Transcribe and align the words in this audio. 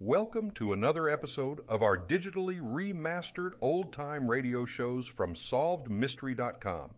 Welcome 0.00 0.52
to 0.52 0.74
another 0.74 1.08
episode 1.08 1.58
of 1.68 1.82
our 1.82 1.98
digitally 1.98 2.60
remastered 2.60 3.54
old 3.60 3.92
time 3.92 4.30
radio 4.30 4.64
shows 4.64 5.08
from 5.08 5.34
SolvedMystery.com. 5.34 6.90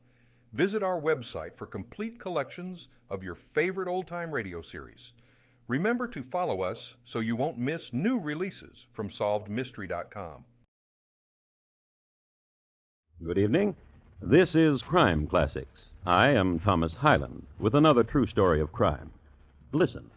Visit 0.52 0.82
our 0.82 1.00
website 1.00 1.56
for 1.56 1.64
complete 1.64 2.20
collections 2.20 2.88
of 3.08 3.24
your 3.24 3.34
favorite 3.34 3.88
old 3.88 4.06
time 4.06 4.30
radio 4.30 4.60
series. 4.60 5.14
Remember 5.66 6.06
to 6.08 6.22
follow 6.22 6.60
us 6.60 6.96
so 7.02 7.20
you 7.20 7.36
won't 7.36 7.56
miss 7.56 7.94
new 7.94 8.20
releases 8.20 8.86
from 8.92 9.08
SolvedMystery.com. 9.08 10.44
Good 13.24 13.38
evening. 13.38 13.76
This 14.20 14.54
is 14.54 14.82
Crime 14.82 15.26
Classics. 15.26 15.86
I 16.04 16.32
am 16.32 16.60
Thomas 16.60 16.92
Hyland 16.92 17.46
with 17.58 17.74
another 17.74 18.04
true 18.04 18.26
story 18.26 18.60
of 18.60 18.72
crime. 18.72 19.10
Listen. 19.72 20.10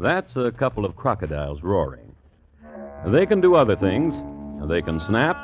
That's 0.00 0.34
a 0.34 0.50
couple 0.50 0.86
of 0.86 0.96
crocodiles 0.96 1.62
roaring. 1.62 2.14
They 3.06 3.26
can 3.26 3.42
do 3.42 3.54
other 3.54 3.76
things. 3.76 4.14
They 4.66 4.80
can 4.80 4.98
snap. 4.98 5.36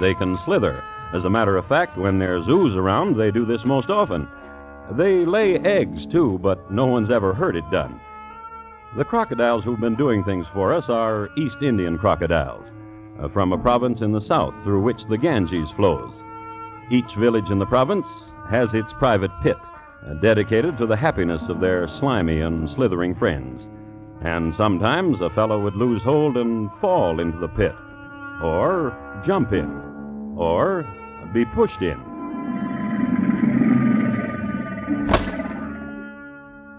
They 0.00 0.14
can 0.14 0.38
slither. 0.38 0.82
As 1.12 1.24
a 1.24 1.30
matter 1.30 1.58
of 1.58 1.68
fact, 1.68 1.98
when 1.98 2.18
there's 2.18 2.48
ooze 2.48 2.74
around, 2.74 3.18
they 3.18 3.30
do 3.30 3.44
this 3.44 3.66
most 3.66 3.90
often. 3.90 4.26
They 4.92 5.26
lay 5.26 5.58
eggs, 5.58 6.06
too, 6.06 6.38
but 6.42 6.70
no 6.72 6.86
one's 6.86 7.10
ever 7.10 7.34
heard 7.34 7.56
it 7.56 7.70
done. 7.70 8.00
The 8.96 9.04
crocodiles 9.04 9.64
who've 9.64 9.78
been 9.78 9.96
doing 9.96 10.24
things 10.24 10.46
for 10.54 10.72
us 10.72 10.88
are 10.88 11.28
East 11.36 11.58
Indian 11.60 11.98
crocodiles, 11.98 12.66
uh, 13.20 13.28
from 13.28 13.52
a 13.52 13.58
province 13.58 14.00
in 14.00 14.12
the 14.12 14.20
south 14.20 14.54
through 14.64 14.82
which 14.82 15.04
the 15.10 15.18
Ganges 15.18 15.70
flows. 15.72 16.14
Each 16.90 17.14
village 17.16 17.50
in 17.50 17.58
the 17.58 17.66
province 17.66 18.06
has 18.48 18.72
its 18.72 18.94
private 18.94 19.30
pit, 19.42 19.58
uh, 20.06 20.14
dedicated 20.14 20.78
to 20.78 20.86
the 20.86 20.96
happiness 20.96 21.48
of 21.48 21.60
their 21.60 21.86
slimy 21.86 22.40
and 22.40 22.68
slithering 22.68 23.14
friends. 23.14 23.68
And 24.22 24.54
sometimes 24.54 25.20
a 25.20 25.30
fellow 25.30 25.60
would 25.62 25.76
lose 25.76 26.02
hold 26.02 26.36
and 26.36 26.70
fall 26.80 27.20
into 27.20 27.38
the 27.38 27.48
pit, 27.48 27.74
or 28.42 28.94
jump 29.24 29.52
in, 29.52 30.34
or 30.36 30.84
be 31.32 31.44
pushed 31.44 31.80
in. 31.80 31.98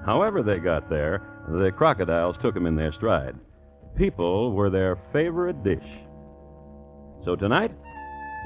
However, 0.05 0.43
they 0.43 0.59
got 0.59 0.89
there, 0.89 1.21
the 1.47 1.71
crocodiles 1.71 2.37
took 2.37 2.55
'em 2.55 2.65
in 2.65 2.75
their 2.75 2.91
stride. 2.91 3.35
People 3.95 4.53
were 4.53 4.69
their 4.69 4.95
favorite 5.11 5.63
dish. 5.63 5.99
So 7.23 7.35
tonight, 7.35 7.71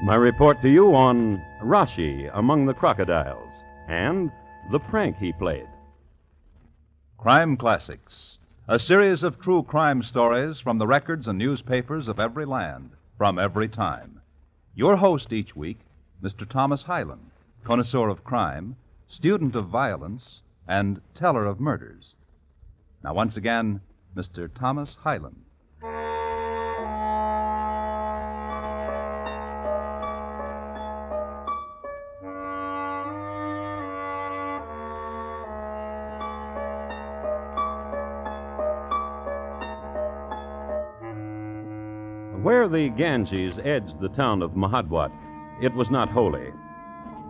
my 0.04 0.16
report 0.16 0.60
to 0.62 0.68
you 0.68 0.94
on 0.94 1.42
Raschi 1.62 2.30
among 2.34 2.66
the 2.66 2.74
crocodiles 2.74 3.52
and 3.88 4.30
the 4.70 4.78
prank 4.78 5.16
he 5.16 5.32
played. 5.32 5.66
Crime 7.16 7.56
Classics, 7.56 8.38
a 8.68 8.80
series 8.80 9.22
of 9.22 9.38
true 9.38 9.62
crime 9.62 10.02
stories 10.02 10.58
from 10.58 10.76
the 10.76 10.86
records 10.88 11.28
and 11.28 11.38
newspapers 11.38 12.08
of 12.08 12.18
every 12.18 12.44
land, 12.44 12.90
from 13.16 13.38
every 13.38 13.68
time. 13.68 14.20
Your 14.74 14.96
host 14.96 15.32
each 15.32 15.54
week, 15.54 15.78
Mr. 16.20 16.48
Thomas 16.48 16.82
Hyland, 16.82 17.30
connoisseur 17.62 18.08
of 18.08 18.24
crime, 18.24 18.74
student 19.06 19.54
of 19.54 19.68
violence, 19.68 20.40
and 20.66 21.00
teller 21.14 21.46
of 21.46 21.60
murders. 21.60 22.16
Now, 23.04 23.14
once 23.14 23.36
again, 23.36 23.80
Mr. 24.16 24.52
Thomas 24.52 24.96
Hyland. 24.96 25.45
Where 42.46 42.68
the 42.68 42.90
Ganges 42.90 43.58
edged 43.64 43.98
the 43.98 44.08
town 44.08 44.40
of 44.40 44.52
Mahadwat, 44.52 45.10
it 45.60 45.74
was 45.74 45.90
not 45.90 46.08
holy. 46.08 46.52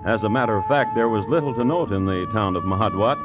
As 0.05 0.25
a 0.25 0.29
matter 0.29 0.59
of 0.59 0.67
fact, 0.67 0.95
there 0.95 1.09
was 1.09 1.25
little 1.27 1.55
to 1.55 1.65
note 1.65 1.91
in 1.91 2.05
the 2.05 2.29
town 2.35 2.55
of 2.55 2.65
Mahadwat. 2.65 3.17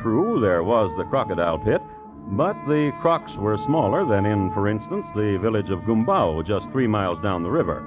True, 0.00 0.40
there 0.40 0.62
was 0.62 0.90
the 0.96 1.04
crocodile 1.04 1.58
pit, 1.58 1.82
but 2.28 2.56
the 2.66 2.90
crocs 3.02 3.36
were 3.36 3.58
smaller 3.58 4.06
than 4.06 4.24
in, 4.24 4.50
for 4.54 4.66
instance, 4.66 5.04
the 5.14 5.36
village 5.42 5.68
of 5.68 5.80
Gumbao, 5.80 6.42
just 6.46 6.70
three 6.70 6.86
miles 6.86 7.22
down 7.22 7.42
the 7.42 7.50
river. 7.50 7.86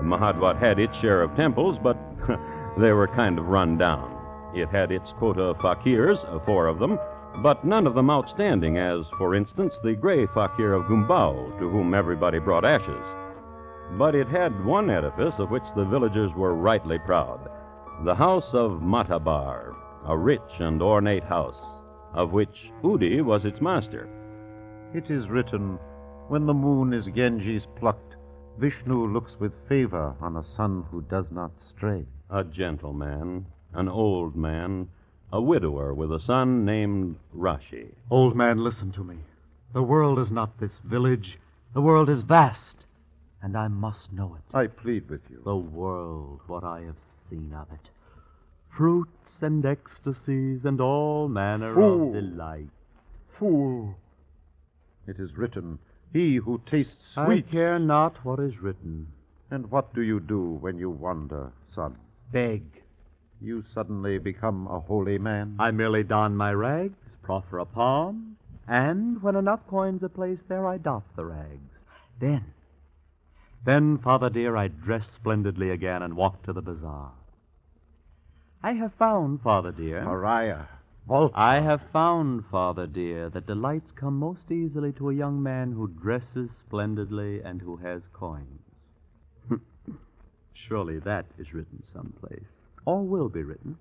Mahadwat 0.00 0.58
had 0.58 0.78
its 0.78 0.96
share 0.96 1.20
of 1.20 1.36
temples, 1.36 1.76
but 1.82 1.98
they 2.78 2.92
were 2.92 3.08
kind 3.08 3.38
of 3.38 3.48
run 3.48 3.76
down. 3.76 4.16
It 4.54 4.70
had 4.70 4.90
its 4.90 5.12
quota 5.18 5.42
of 5.42 5.58
fakirs, 5.58 6.24
uh, 6.24 6.38
four 6.46 6.68
of 6.68 6.78
them, 6.78 6.98
but 7.38 7.64
none 7.64 7.86
of 7.86 7.94
them 7.94 8.10
outstanding, 8.10 8.78
as, 8.78 9.04
for 9.16 9.34
instance, 9.34 9.74
the 9.82 9.94
gray 9.94 10.26
fakir 10.26 10.74
of 10.74 10.84
Gumbao, 10.84 11.58
to 11.58 11.68
whom 11.70 11.94
everybody 11.94 12.38
brought 12.38 12.64
ashes. 12.64 13.04
But 13.98 14.14
it 14.14 14.28
had 14.28 14.64
one 14.64 14.90
edifice 14.90 15.34
of 15.38 15.50
which 15.50 15.64
the 15.74 15.84
villagers 15.84 16.32
were 16.34 16.54
rightly 16.54 16.98
proud 16.98 17.48
the 18.04 18.14
house 18.14 18.52
of 18.52 18.82
Matabar, 18.82 19.76
a 20.06 20.16
rich 20.16 20.40
and 20.58 20.82
ornate 20.82 21.22
house, 21.22 21.78
of 22.14 22.32
which 22.32 22.72
Udi 22.82 23.22
was 23.22 23.44
its 23.44 23.60
master. 23.60 24.08
It 24.92 25.08
is 25.08 25.28
written, 25.28 25.78
When 26.26 26.46
the 26.46 26.54
moon 26.54 26.92
is 26.92 27.06
Ganges 27.06 27.66
plucked, 27.76 28.16
Vishnu 28.58 29.06
looks 29.06 29.38
with 29.38 29.52
favor 29.68 30.16
on 30.20 30.36
a 30.36 30.42
son 30.42 30.84
who 30.90 31.02
does 31.02 31.30
not 31.30 31.60
stray. 31.60 32.06
A 32.28 32.42
gentleman, 32.42 33.46
an 33.72 33.88
old 33.88 34.34
man, 34.34 34.88
a 35.32 35.40
widower 35.40 35.94
with 35.94 36.12
a 36.12 36.20
son 36.20 36.64
named 36.64 37.16
Raschi. 37.34 37.88
Old 38.10 38.36
man, 38.36 38.62
listen 38.62 38.92
to 38.92 39.02
me. 39.02 39.16
The 39.72 39.82
world 39.82 40.18
is 40.18 40.30
not 40.30 40.60
this 40.60 40.78
village. 40.84 41.38
The 41.72 41.80
world 41.80 42.10
is 42.10 42.20
vast, 42.20 42.86
and 43.40 43.56
I 43.56 43.68
must 43.68 44.12
know 44.12 44.36
it. 44.36 44.54
I 44.54 44.66
plead 44.66 45.08
with 45.08 45.22
you. 45.30 45.40
The 45.44 45.56
world, 45.56 46.40
what 46.46 46.64
I 46.64 46.82
have 46.82 46.98
seen 47.30 47.54
of 47.54 47.66
it. 47.72 47.88
Fruits 48.68 49.40
and 49.40 49.64
ecstasies 49.64 50.66
and 50.66 50.80
all 50.80 51.28
manner 51.28 51.74
Fool. 51.74 52.08
of 52.08 52.14
delights. 52.14 52.70
Fool! 53.38 53.94
It 55.06 55.18
is 55.18 55.36
written, 55.36 55.78
He 56.12 56.36
who 56.36 56.60
tastes 56.66 57.14
sweet. 57.14 57.46
I 57.48 57.50
care 57.50 57.78
not 57.78 58.22
what 58.24 58.38
is 58.38 58.60
written. 58.60 59.08
And 59.50 59.70
what 59.70 59.94
do 59.94 60.02
you 60.02 60.20
do 60.20 60.58
when 60.60 60.78
you 60.78 60.90
wander, 60.90 61.52
son? 61.66 61.96
Beg. 62.30 62.81
You 63.42 63.64
suddenly 63.74 64.18
become 64.18 64.68
a 64.68 64.78
holy 64.78 65.18
man? 65.18 65.56
I 65.58 65.72
merely 65.72 66.04
don 66.04 66.36
my 66.36 66.52
rags, 66.52 67.16
proffer 67.22 67.58
a 67.58 67.64
palm, 67.64 68.36
and 68.68 69.20
when 69.20 69.34
enough 69.34 69.66
coins 69.66 70.04
are 70.04 70.08
placed 70.08 70.48
there, 70.48 70.64
I 70.64 70.78
doff 70.78 71.02
the 71.16 71.24
rags. 71.24 71.80
Then, 72.20 72.44
then, 73.64 73.98
father 73.98 74.30
dear, 74.30 74.56
I 74.56 74.68
dress 74.68 75.10
splendidly 75.10 75.70
again 75.70 76.02
and 76.02 76.14
walk 76.14 76.44
to 76.44 76.52
the 76.52 76.62
bazaar. 76.62 77.12
I 78.62 78.72
have 78.74 78.94
found, 78.94 79.40
father 79.42 79.72
dear. 79.72 80.02
Pariah. 80.04 80.66
Vulture. 81.08 81.34
I 81.36 81.60
have 81.60 81.82
found, 81.92 82.44
father 82.46 82.86
dear, 82.86 83.28
that 83.30 83.46
delights 83.48 83.90
come 83.90 84.20
most 84.20 84.52
easily 84.52 84.92
to 84.92 85.10
a 85.10 85.14
young 85.14 85.42
man 85.42 85.72
who 85.72 85.88
dresses 85.88 86.52
splendidly 86.60 87.42
and 87.42 87.60
who 87.60 87.76
has 87.78 88.02
coins. 88.12 88.62
Surely 90.54 91.00
that 91.00 91.26
is 91.38 91.52
written 91.52 91.82
someplace, 91.92 92.46
or 92.84 93.02
will 93.02 93.28
be 93.28 93.42
written. 93.42 93.76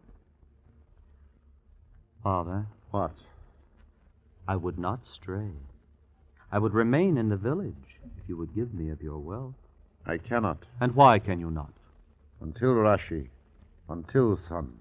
Father, 2.23 2.65
What? 2.91 3.13
I 4.47 4.55
would 4.55 4.77
not 4.77 5.05
stray. 5.07 5.51
I 6.51 6.59
would 6.59 6.73
remain 6.73 7.17
in 7.17 7.29
the 7.29 7.37
village 7.37 7.99
if 8.17 8.27
you 8.27 8.35
would 8.37 8.53
give 8.53 8.73
me 8.73 8.89
of 8.89 9.01
your 9.01 9.19
wealth. 9.19 9.53
I 10.05 10.17
cannot. 10.17 10.57
And 10.79 10.93
why 10.95 11.19
can 11.19 11.39
you 11.39 11.49
not? 11.51 11.71
Until 12.41 12.73
Raschi, 12.73 13.27
until, 13.87 14.35
son, 14.35 14.73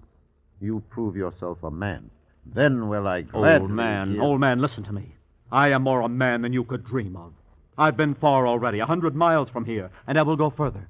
you 0.59 0.83
prove 0.89 1.15
yourself 1.15 1.63
a 1.63 1.71
man, 1.71 2.09
then 2.45 2.89
will 2.89 3.07
I 3.07 3.21
gladly 3.21 3.61
Old 3.61 3.71
man, 3.71 4.13
give- 4.13 4.21
old 4.21 4.39
man, 4.41 4.59
listen 4.59 4.83
to 4.83 4.93
me. 4.93 5.15
I 5.51 5.69
am 5.69 5.83
more 5.83 6.01
a 6.01 6.09
man 6.09 6.41
than 6.41 6.53
you 6.53 6.63
could 6.63 6.83
dream 6.83 7.15
of. 7.15 7.33
I've 7.77 7.97
been 7.97 8.15
far 8.15 8.47
already, 8.47 8.79
a 8.79 8.85
hundred 8.85 9.15
miles 9.15 9.49
from 9.49 9.65
here, 9.65 9.89
and 10.07 10.17
I 10.19 10.23
will 10.23 10.35
go 10.37 10.49
further. 10.49 10.87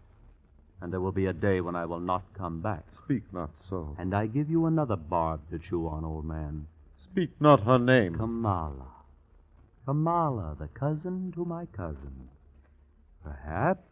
And 0.81 0.91
there 0.91 0.99
will 0.99 1.11
be 1.11 1.27
a 1.27 1.33
day 1.33 1.61
when 1.61 1.75
I 1.75 1.85
will 1.85 1.99
not 1.99 2.23
come 2.33 2.59
back. 2.61 2.83
Speak 3.03 3.23
not 3.31 3.51
so. 3.69 3.95
And 3.99 4.13
I 4.15 4.25
give 4.25 4.49
you 4.49 4.65
another 4.65 4.95
barb 4.95 5.41
to 5.51 5.59
chew 5.59 5.87
on, 5.87 6.03
old 6.03 6.25
man. 6.25 6.65
Speak 7.03 7.29
not 7.39 7.61
her 7.63 7.77
name. 7.77 8.15
Kamala. 8.15 8.87
Kamala, 9.85 10.55
the 10.59 10.67
cousin 10.67 11.31
to 11.35 11.45
my 11.45 11.65
cousin. 11.67 12.29
Perhaps, 13.23 13.87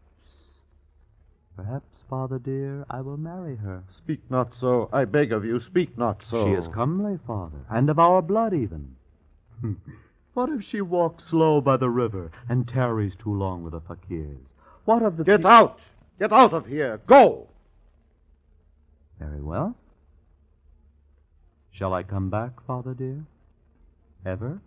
perhaps, 1.55 1.97
father 2.09 2.39
dear, 2.39 2.85
I 2.89 3.01
will 3.01 3.17
marry 3.17 3.55
her. 3.57 3.83
Speak 3.95 4.21
not 4.29 4.53
so. 4.53 4.89
I 4.91 5.05
beg 5.05 5.31
of 5.31 5.45
you, 5.45 5.59
speak 5.59 5.97
not 5.97 6.23
so. 6.23 6.43
She 6.45 6.51
is 6.53 6.67
comely, 6.67 7.19
father, 7.27 7.59
and 7.69 7.89
of 7.89 7.99
our 7.99 8.21
blood 8.21 8.53
even. 8.53 8.95
what 10.33 10.49
if 10.49 10.63
she 10.63 10.81
walks 10.81 11.25
slow 11.25 11.61
by 11.61 11.77
the 11.77 11.89
river 11.89 12.31
and 12.47 12.67
tarries 12.67 13.15
too 13.15 13.33
long 13.33 13.63
with 13.63 13.73
the 13.73 13.81
fakirs? 13.81 14.37
What 14.85 15.03
of 15.03 15.17
the 15.17 15.23
Get 15.23 15.41
pe- 15.41 15.49
out! 15.49 15.79
Get 16.19 16.33
out 16.33 16.53
of 16.53 16.67
here! 16.67 16.99
Go! 17.07 17.47
Very 19.19 19.41
well. 19.41 19.75
Shall 21.71 21.93
I 21.93 22.03
come 22.03 22.29
back, 22.29 22.61
father 22.67 22.93
dear? 22.93 23.25
Ever? 24.25 24.59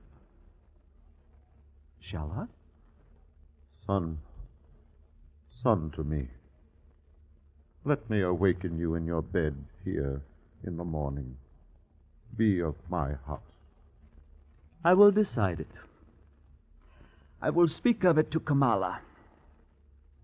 Shall 2.01 2.33
I? 2.35 2.47
Son, 3.87 4.19
son 5.63 5.93
to 5.95 6.03
me. 6.03 6.29
Let 7.85 8.09
me 8.09 8.23
awaken 8.23 8.79
you 8.79 8.95
in 8.95 9.07
your 9.07 9.23
bed 9.23 9.55
here 9.85 10.23
in 10.65 10.79
the 10.79 10.85
morning. 10.85 11.37
Be 12.37 12.63
of 12.63 12.77
my 12.89 13.11
house. 13.27 13.41
I 14.85 14.95
will 14.95 15.11
decide 15.11 15.61
it. 15.61 15.69
I 17.43 17.51
will 17.51 17.69
speak 17.69 18.05
of 18.05 18.17
it 18.17 18.31
to 18.31 18.41
Kamala. 18.41 19.01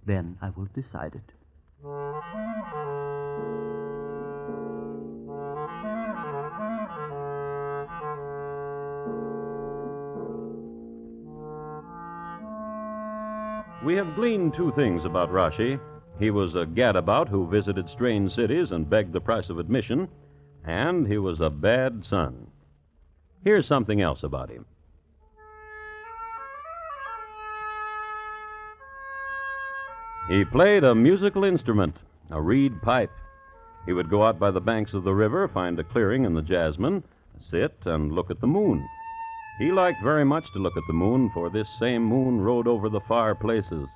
Then 0.09 0.39
I 0.41 0.49
will 0.57 0.69
decide 0.75 1.15
it. 1.15 1.33
We 13.85 13.97
have 13.97 14.15
gleaned 14.15 14.55
two 14.55 14.73
things 14.73 15.05
about 15.05 15.31
Raschi. 15.31 15.79
He 16.19 16.31
was 16.31 16.57
a 16.57 16.65
gadabout 16.65 17.29
who 17.29 17.47
visited 17.47 17.91
strange 17.91 18.33
cities 18.35 18.73
and 18.73 18.89
begged 18.89 19.13
the 19.13 19.21
price 19.21 19.51
of 19.51 19.59
admission, 19.59 20.09
and 20.65 21.07
he 21.07 21.19
was 21.19 21.43
a 21.43 21.51
bad 21.51 22.03
son. 22.03 22.47
Here's 23.45 23.67
something 23.67 24.01
else 24.01 24.23
about 24.23 24.49
him. 24.49 24.65
He 30.29 30.45
played 30.45 30.85
a 30.85 30.95
musical 30.95 31.45
instrument, 31.45 31.97
a 32.31 32.41
reed 32.41 32.83
pipe. 32.83 33.11
He 33.87 33.95
would 33.95 34.11
go 34.11 34.25
out 34.25 34.39
by 34.39 34.51
the 34.51 34.61
banks 34.61 34.93
of 34.93 35.03
the 35.03 35.15
river, 35.15 35.49
find 35.49 35.79
a 35.79 35.85
clearing 35.85 36.25
in 36.25 36.35
the 36.35 36.43
jasmine, 36.43 37.03
sit 37.39 37.75
and 37.87 38.13
look 38.13 38.31
at 38.31 38.41
the 38.41 38.47
moon. 38.47 38.87
He 39.59 39.73
liked 39.73 40.03
very 40.03 40.27
much 40.27 40.45
to 40.53 40.59
look 40.59 40.77
at 40.77 40.87
the 40.87 40.93
moon, 40.93 41.31
for 41.33 41.49
this 41.49 41.69
same 41.79 42.05
moon 42.05 42.43
rode 42.43 42.69
over 42.69 42.91
the 42.91 43.01
far 43.09 43.35
places, 43.35 43.89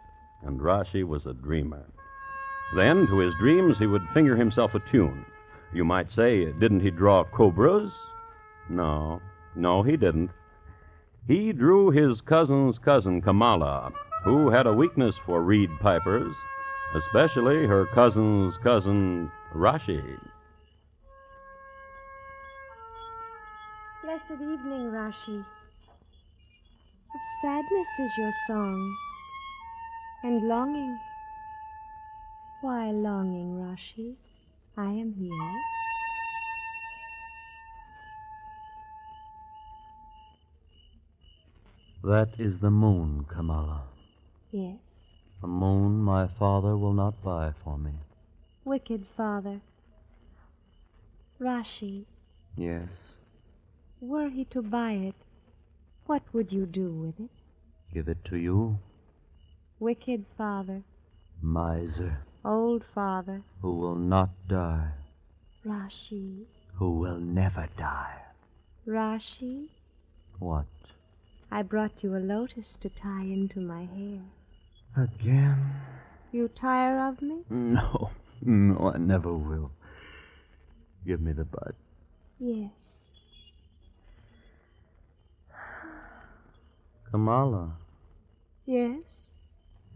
and 0.43 0.59
Raschi 0.59 1.05
was 1.05 1.27
a 1.27 1.35
dreamer. 1.35 1.85
Then, 2.75 3.07
to 3.09 3.19
his 3.19 3.35
dreams, 3.39 3.77
he 3.79 3.87
would 3.87 4.09
finger 4.15 4.35
himself 4.35 4.75
a 4.75 4.81
tune. 4.91 5.27
You 5.75 5.85
might 5.85 6.11
say, 6.11 6.51
didn't 6.53 6.81
he 6.81 6.91
draw 6.91 7.25
cobras? 7.25 7.93
No, 8.71 9.21
no, 9.55 9.83
he 9.83 9.99
didn't. 9.99 10.31
He 11.29 11.53
drew 11.53 11.91
his 11.91 12.23
cousin's 12.23 12.79
cousin, 12.79 13.21
Kamala, 13.21 13.93
who 14.25 14.51
had 14.51 14.67
a 14.67 14.73
weakness 14.73 15.17
for 15.27 15.43
reed 15.43 15.71
pipers, 15.81 16.35
especially 16.95 17.67
her 17.67 17.87
cousin's 17.95 18.55
cousin, 18.63 19.31
Raschi. 19.55 20.03
Blessed 24.03 24.41
evening, 24.41 24.91
Raschi. 24.91 25.45
Of 27.15 27.21
sadness 27.41 27.89
is 27.99 28.13
your 28.17 28.33
song, 28.47 28.97
and 30.23 30.49
longing. 30.49 30.99
Why 32.61 32.91
longing, 32.91 33.59
Raschi? 33.59 34.15
I 34.77 34.85
am 34.85 35.15
here. 35.19 35.31
That 42.05 42.31
is 42.39 42.59
the 42.59 42.71
moon, 42.71 43.27
Kamala. 43.29 43.92
Yes, 44.55 45.15
A 45.43 45.47
moon 45.47 46.03
my 46.03 46.29
father 46.39 46.77
will 46.77 46.93
not 46.93 47.23
buy 47.25 47.53
for 47.65 47.79
me. 47.79 47.93
wicked 48.67 49.07
father. 49.17 49.63
Raschi, 51.41 52.05
Yes. 52.57 52.89
were 54.01 54.29
he 54.29 54.45
to 54.47 54.61
buy 54.63 54.93
it, 54.93 55.15
what 56.05 56.23
would 56.35 56.53
you 56.53 56.67
do 56.67 56.93
with 56.93 57.19
it? 57.19 57.31
Give 57.95 58.09
it 58.09 58.25
to 58.27 58.37
you, 58.37 58.79
Wicked 59.81 60.27
father, 60.37 60.83
miser, 61.41 62.19
old 62.45 62.85
father, 62.95 63.43
who 63.63 63.75
will 63.77 63.97
not 63.97 64.29
die, 64.49 64.93
Raschi, 65.65 66.45
who 66.75 66.99
will 66.99 67.19
never 67.19 67.69
die. 67.79 68.21
Raschi, 68.87 69.69
What? 70.39 70.67
I 71.51 71.63
brought 71.63 72.03
you 72.03 72.15
a 72.17 72.19
lotus 72.19 72.77
to 72.79 72.89
tie 72.91 73.25
into 73.25 73.61
my 73.61 73.85
hair. 73.85 74.23
Again? 74.97 75.73
You 76.33 76.49
tire 76.49 77.09
of 77.09 77.21
me? 77.23 77.43
No, 77.51 78.11
no, 78.43 78.93
I 78.95 78.99
never 78.99 79.33
will. 79.33 79.71
Give 81.07 81.21
me 81.21 81.33
the 81.33 81.45
bud. 81.45 81.75
Yes. 82.39 82.71
Kamala, 87.11 87.73
Yes? 88.65 89.01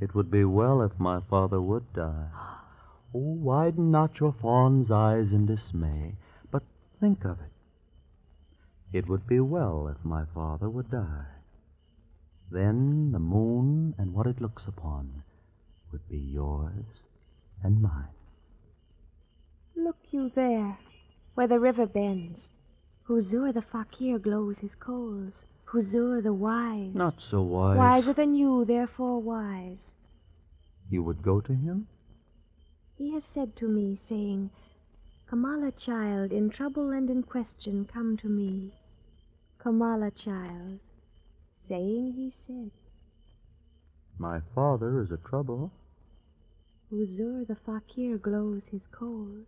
it 0.00 0.14
would 0.14 0.30
be 0.30 0.44
well 0.44 0.82
if 0.82 0.98
my 0.98 1.20
father 1.30 1.60
would 1.60 1.92
die. 1.94 2.28
Oh, 3.14 3.18
widen 3.40 3.90
not 3.90 4.20
your 4.20 4.32
fawn's 4.32 4.90
eyes 4.90 5.32
in 5.32 5.46
dismay, 5.46 6.16
but 6.50 6.62
think 7.00 7.24
of 7.24 7.38
it. 7.40 7.52
It 8.92 9.08
would 9.08 9.26
be 9.26 9.40
well 9.40 9.88
if 9.88 10.04
my 10.04 10.24
father 10.34 10.68
would 10.68 10.90
die. 10.90 11.26
Then 12.50 13.12
the 13.12 13.18
moon 13.18 13.94
and 13.98 14.12
what 14.12 14.26
it 14.26 14.40
looks 14.40 14.66
upon 14.66 15.22
would 15.92 16.08
be 16.08 16.18
yours 16.18 16.84
and 17.62 17.82
mine. 17.82 18.14
Look 19.74 19.96
you 20.10 20.30
there, 20.34 20.78
where 21.34 21.48
the 21.48 21.58
river 21.58 21.86
bends. 21.86 22.50
Huzur 23.08 23.52
the 23.52 23.62
fakir 23.62 24.18
glows 24.18 24.58
his 24.58 24.74
coals. 24.74 25.44
Huzur 25.66 26.22
the 26.22 26.32
wise. 26.32 26.94
Not 26.94 27.20
so 27.20 27.42
wise. 27.42 27.78
Wiser 27.78 28.12
than 28.12 28.34
you, 28.34 28.64
therefore 28.64 29.20
wise. 29.20 29.94
You 30.88 31.02
would 31.02 31.22
go 31.22 31.40
to 31.40 31.52
him? 31.52 31.88
He 32.96 33.12
has 33.12 33.24
said 33.24 33.56
to 33.56 33.68
me, 33.68 33.98
saying, 34.08 34.50
Kamala 35.28 35.72
child, 35.72 36.32
in 36.32 36.50
trouble 36.50 36.90
and 36.90 37.10
in 37.10 37.22
question, 37.22 37.84
come 37.84 38.16
to 38.18 38.28
me. 38.28 38.72
Kamala 39.58 40.12
child, 40.12 40.78
saying 41.68 42.14
he 42.16 42.32
said, 42.46 42.70
My 44.18 44.40
father 44.54 45.00
is 45.00 45.10
a 45.10 45.16
trouble. 45.16 45.72
Huzur 46.92 47.46
the 47.46 47.56
fakir 47.56 48.16
glows 48.18 48.62
his 48.70 48.86
coals. 48.86 49.46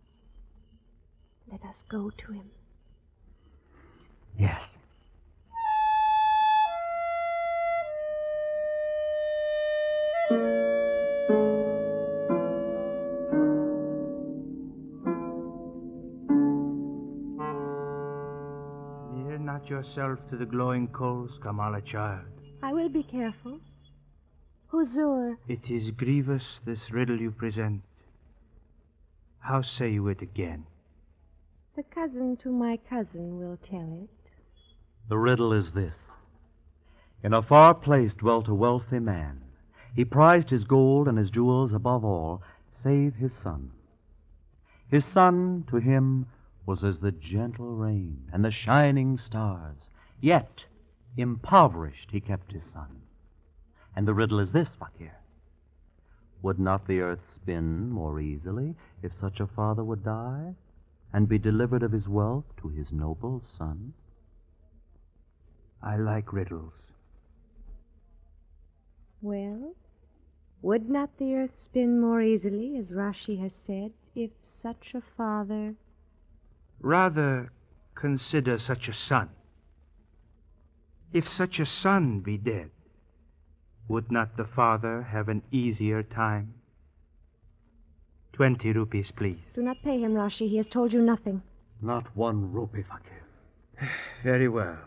Let 1.51 1.63
us 1.63 1.83
go 1.89 2.09
to 2.09 2.31
him. 2.33 2.51
Yes. 4.37 4.63
Yourself 19.79 20.19
to 20.29 20.35
the 20.35 20.45
glowing 20.45 20.89
coals, 20.89 21.31
Kamala 21.41 21.79
child. 21.81 22.25
I 22.61 22.73
will 22.73 22.89
be 22.89 23.01
careful. 23.01 23.61
Huzur, 24.73 25.37
It 25.47 25.69
is 25.71 25.91
grievous, 25.91 26.59
this 26.65 26.91
riddle 26.91 27.17
you 27.21 27.31
present. 27.31 27.81
How 29.39 29.61
say 29.61 29.89
you 29.91 30.07
it 30.09 30.21
again? 30.21 30.65
the 31.77 31.83
cousin 31.83 32.35
to 32.35 32.51
my 32.51 32.75
cousin 32.89 33.39
will 33.39 33.55
tell 33.55 34.03
it. 34.03 34.31
The 35.07 35.17
riddle 35.17 35.53
is 35.53 35.71
this 35.71 35.95
In 37.23 37.33
a 37.33 37.41
far 37.41 37.73
place 37.73 38.13
dwelt 38.15 38.49
a 38.49 38.53
wealthy 38.53 38.99
man. 38.99 39.39
He 39.95 40.03
prized 40.03 40.49
his 40.49 40.65
gold 40.65 41.07
and 41.07 41.17
his 41.17 41.31
jewels 41.31 41.71
above 41.71 42.03
all, 42.03 42.41
save 42.73 43.15
his 43.15 43.33
son. 43.33 43.71
His 44.89 45.05
son 45.05 45.63
to 45.69 45.77
him 45.77 46.25
was 46.69 46.83
as 46.83 46.99
the 46.99 47.11
gentle 47.11 47.73
rain 47.75 48.29
and 48.31 48.45
the 48.45 48.51
shining 48.51 49.17
stars. 49.17 49.89
Yet, 50.21 50.65
impoverished, 51.17 52.11
he 52.11 52.21
kept 52.21 52.51
his 52.51 52.63
son. 52.63 53.01
And 53.95 54.07
the 54.07 54.13
riddle 54.13 54.39
is 54.39 54.51
this, 54.51 54.69
Fakir. 54.77 55.15
Would 56.43 56.59
not 56.59 56.85
the 56.85 57.01
earth 57.01 57.27
spin 57.33 57.89
more 57.89 58.19
easily 58.19 58.75
if 59.01 59.15
such 59.15 59.39
a 59.39 59.47
father 59.47 59.83
would 59.83 60.03
die 60.03 60.53
and 61.11 61.27
be 61.27 61.39
delivered 61.39 61.81
of 61.81 61.91
his 61.91 62.07
wealth 62.07 62.45
to 62.61 62.67
his 62.69 62.91
noble 62.91 63.41
son? 63.57 63.93
I 65.81 65.97
like 65.97 66.31
riddles. 66.31 66.73
Well, 69.23 69.73
would 70.61 70.87
not 70.87 71.17
the 71.17 71.33
earth 71.33 71.57
spin 71.57 71.99
more 71.99 72.21
easily, 72.21 72.77
as 72.77 72.91
Raschi 72.91 73.39
has 73.39 73.53
said, 73.65 73.91
if 74.13 74.29
such 74.43 74.93
a 74.93 75.01
father. 75.17 75.73
Rather 76.81 77.51
consider 77.95 78.57
such 78.57 78.87
a 78.87 78.93
son. 78.93 79.29
If 81.11 81.27
such 81.27 81.59
a 81.59 81.65
son 81.65 82.19
be 82.19 82.37
dead, 82.37 82.69
would 83.87 84.11
not 84.11 84.37
the 84.37 84.45
father 84.45 85.01
have 85.01 85.27
an 85.27 85.41
easier 85.51 86.03
time? 86.03 86.53
Twenty 88.33 88.71
rupees, 88.71 89.11
please. 89.11 89.39
Do 89.55 89.61
not 89.61 89.77
pay 89.83 89.99
him, 89.99 90.13
Raschi. 90.13 90.47
He 90.47 90.57
has 90.57 90.67
told 90.67 90.93
you 90.93 91.01
nothing. 91.01 91.41
Not 91.81 92.15
one 92.15 92.53
rupee, 92.53 92.83
Fakir. 92.83 93.89
Very 94.23 94.47
well. 94.47 94.77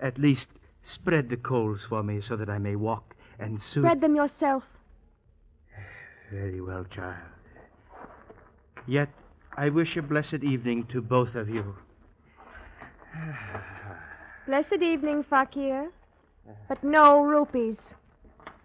At 0.00 0.18
least, 0.18 0.48
spread 0.82 1.28
the 1.28 1.36
coals 1.36 1.80
for 1.88 2.02
me 2.02 2.20
so 2.20 2.36
that 2.36 2.48
I 2.48 2.58
may 2.58 2.76
walk 2.76 3.14
and 3.38 3.60
soon. 3.60 3.82
Spread 3.82 4.00
them 4.00 4.14
yourself. 4.14 4.62
Very 6.30 6.60
well, 6.60 6.84
child. 6.84 7.16
Yet, 8.86 9.08
I 9.56 9.70
wish 9.70 9.96
a 9.96 10.02
blessed 10.02 10.44
evening 10.44 10.84
to 10.92 11.00
both 11.00 11.34
of 11.34 11.48
you. 11.48 11.74
Blessed 14.46 14.82
evening, 14.82 15.22
Fakir. 15.24 15.90
But 16.68 16.84
no 16.84 17.24
rupees. 17.24 17.94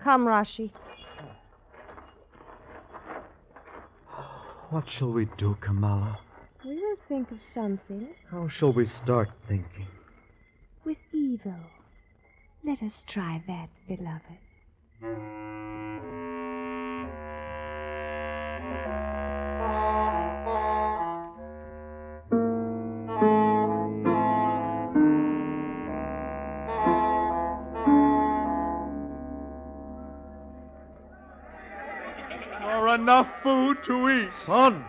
Come, 0.04 0.26
Raschi. 0.26 0.70
What 4.70 4.90
shall 4.90 5.12
we 5.12 5.26
do, 5.38 5.58
Kamala? 5.62 6.20
We 6.66 6.76
will 6.76 6.98
think 7.08 7.32
of 7.32 7.42
something 7.42 8.08
How 8.30 8.48
shall 8.48 8.72
we 8.72 8.86
start 8.86 9.30
thinking? 9.48 9.88
with 10.84 10.98
evil. 11.12 11.60
Let 12.64 12.84
us 12.84 13.04
try 13.08 13.42
that, 13.48 13.70
beloved. 13.88 14.40
To 33.76 34.10
eat. 34.10 34.30
Son, 34.46 34.84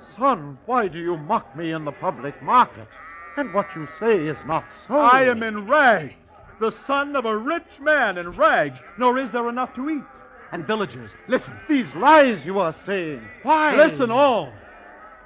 son, 0.00 0.58
why 0.66 0.88
do 0.88 0.98
you 0.98 1.16
mock 1.16 1.56
me 1.56 1.72
in 1.72 1.84
the 1.84 1.92
public 1.92 2.40
market? 2.42 2.88
And 3.36 3.54
what 3.54 3.74
you 3.74 3.86
say 3.98 4.26
is 4.26 4.38
not 4.46 4.64
so. 4.86 4.94
I 4.94 5.24
am 5.24 5.42
in 5.42 5.66
rags, 5.66 6.14
the 6.60 6.72
son 6.86 7.16
of 7.16 7.24
a 7.24 7.36
rich 7.36 7.80
man 7.80 8.18
in 8.18 8.30
rags, 8.30 8.78
nor 8.98 9.18
is 9.18 9.30
there 9.30 9.48
enough 9.48 9.74
to 9.74 9.88
eat. 9.88 10.04
And 10.52 10.66
villagers, 10.66 11.10
listen. 11.28 11.54
These 11.68 11.94
lies 11.94 12.44
you 12.44 12.58
are 12.58 12.72
saying. 12.72 13.22
Why? 13.42 13.76
Listen 13.76 14.10
all. 14.10 14.52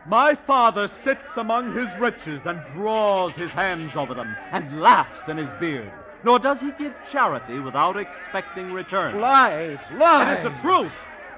My 0.07 0.35
father 0.47 0.91
sits 1.03 1.23
among 1.37 1.75
his 1.75 1.89
riches 1.99 2.43
and 2.45 2.61
draws 2.75 3.35
his 3.35 3.51
hands 3.51 3.93
over 3.97 4.13
them. 4.13 4.37
And 4.53 4.83
laughs 4.83 5.21
in 5.29 5.39
his 5.39 5.49
beard. 5.59 5.91
Nor 6.25 6.39
does 6.39 6.61
he 6.61 6.73
give 6.79 6.95
charity 7.11 7.59
without 7.59 7.97
expecting 7.97 8.71
return. 8.73 9.19
Lies, 9.21 9.79
lies. 9.93 10.39
It 10.39 10.47
is 10.47 10.55
the 10.55 10.61
truth. 10.61 10.93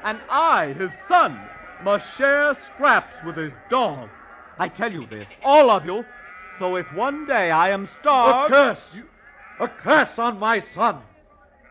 And 0.05 0.21
I, 0.29 0.75
his 0.79 0.91
son, 1.09 1.39
must 1.83 2.07
share 2.17 2.55
scraps 2.67 3.15
with 3.25 3.37
his 3.37 3.53
dog. 3.69 4.09
I 4.59 4.69
tell 4.69 4.93
you 4.93 5.07
this. 5.07 5.27
All 5.45 5.71
of 5.71 5.85
you. 5.85 6.05
So 6.59 6.77
if 6.77 6.91
one 6.95 7.27
day 7.27 7.51
I 7.51 7.71
am 7.71 7.87
starved. 8.01 8.53
A 8.53 8.57
curse! 8.57 8.97
A 9.61 9.69
curse 9.69 10.19
on 10.19 10.39
my 10.39 10.61
son! 10.61 10.97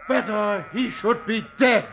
Better 0.08 0.66
he 0.72 0.92
should 0.92 1.26
be 1.26 1.46
dead! 1.58 1.88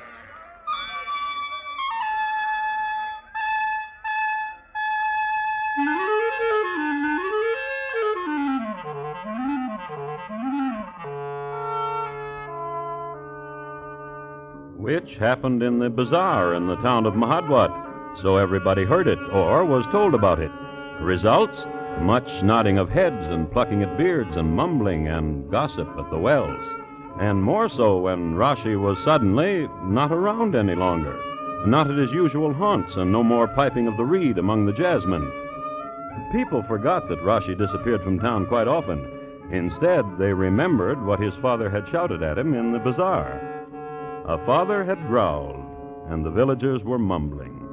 Happened 15.22 15.62
in 15.62 15.78
the 15.78 15.88
bazaar 15.88 16.52
in 16.52 16.66
the 16.66 16.74
town 16.82 17.06
of 17.06 17.14
Mahadwat, 17.14 17.70
so 18.20 18.38
everybody 18.38 18.84
heard 18.84 19.06
it 19.06 19.20
or 19.30 19.64
was 19.64 19.86
told 19.92 20.14
about 20.14 20.40
it. 20.40 20.50
Results 21.00 21.64
much 22.00 22.42
nodding 22.42 22.76
of 22.76 22.88
heads 22.88 23.28
and 23.28 23.48
plucking 23.52 23.84
at 23.84 23.96
beards 23.96 24.34
and 24.34 24.56
mumbling 24.56 25.06
and 25.06 25.48
gossip 25.48 25.86
at 25.96 26.10
the 26.10 26.18
wells. 26.18 26.66
And 27.20 27.40
more 27.40 27.68
so 27.68 27.98
when 27.98 28.34
Raschi 28.34 28.74
was 28.74 28.98
suddenly 29.04 29.68
not 29.84 30.10
around 30.10 30.56
any 30.56 30.74
longer, 30.74 31.16
not 31.68 31.88
at 31.88 31.98
his 31.98 32.10
usual 32.10 32.52
haunts, 32.52 32.96
and 32.96 33.12
no 33.12 33.22
more 33.22 33.46
piping 33.46 33.86
of 33.86 33.96
the 33.96 34.04
reed 34.04 34.38
among 34.38 34.66
the 34.66 34.72
jasmine. 34.72 35.30
People 36.32 36.64
forgot 36.64 37.08
that 37.08 37.22
Raschi 37.22 37.56
disappeared 37.56 38.02
from 38.02 38.18
town 38.18 38.46
quite 38.46 38.66
often. 38.66 39.08
Instead, 39.52 40.04
they 40.18 40.32
remembered 40.32 41.00
what 41.00 41.20
his 41.20 41.36
father 41.36 41.70
had 41.70 41.88
shouted 41.92 42.24
at 42.24 42.38
him 42.38 42.54
in 42.54 42.72
the 42.72 42.80
bazaar. 42.80 43.51
A 44.24 44.38
father 44.46 44.84
had 44.84 45.04
growled, 45.08 45.64
and 46.08 46.24
the 46.24 46.30
villagers 46.30 46.84
were 46.84 46.98
mumbling. 46.98 47.68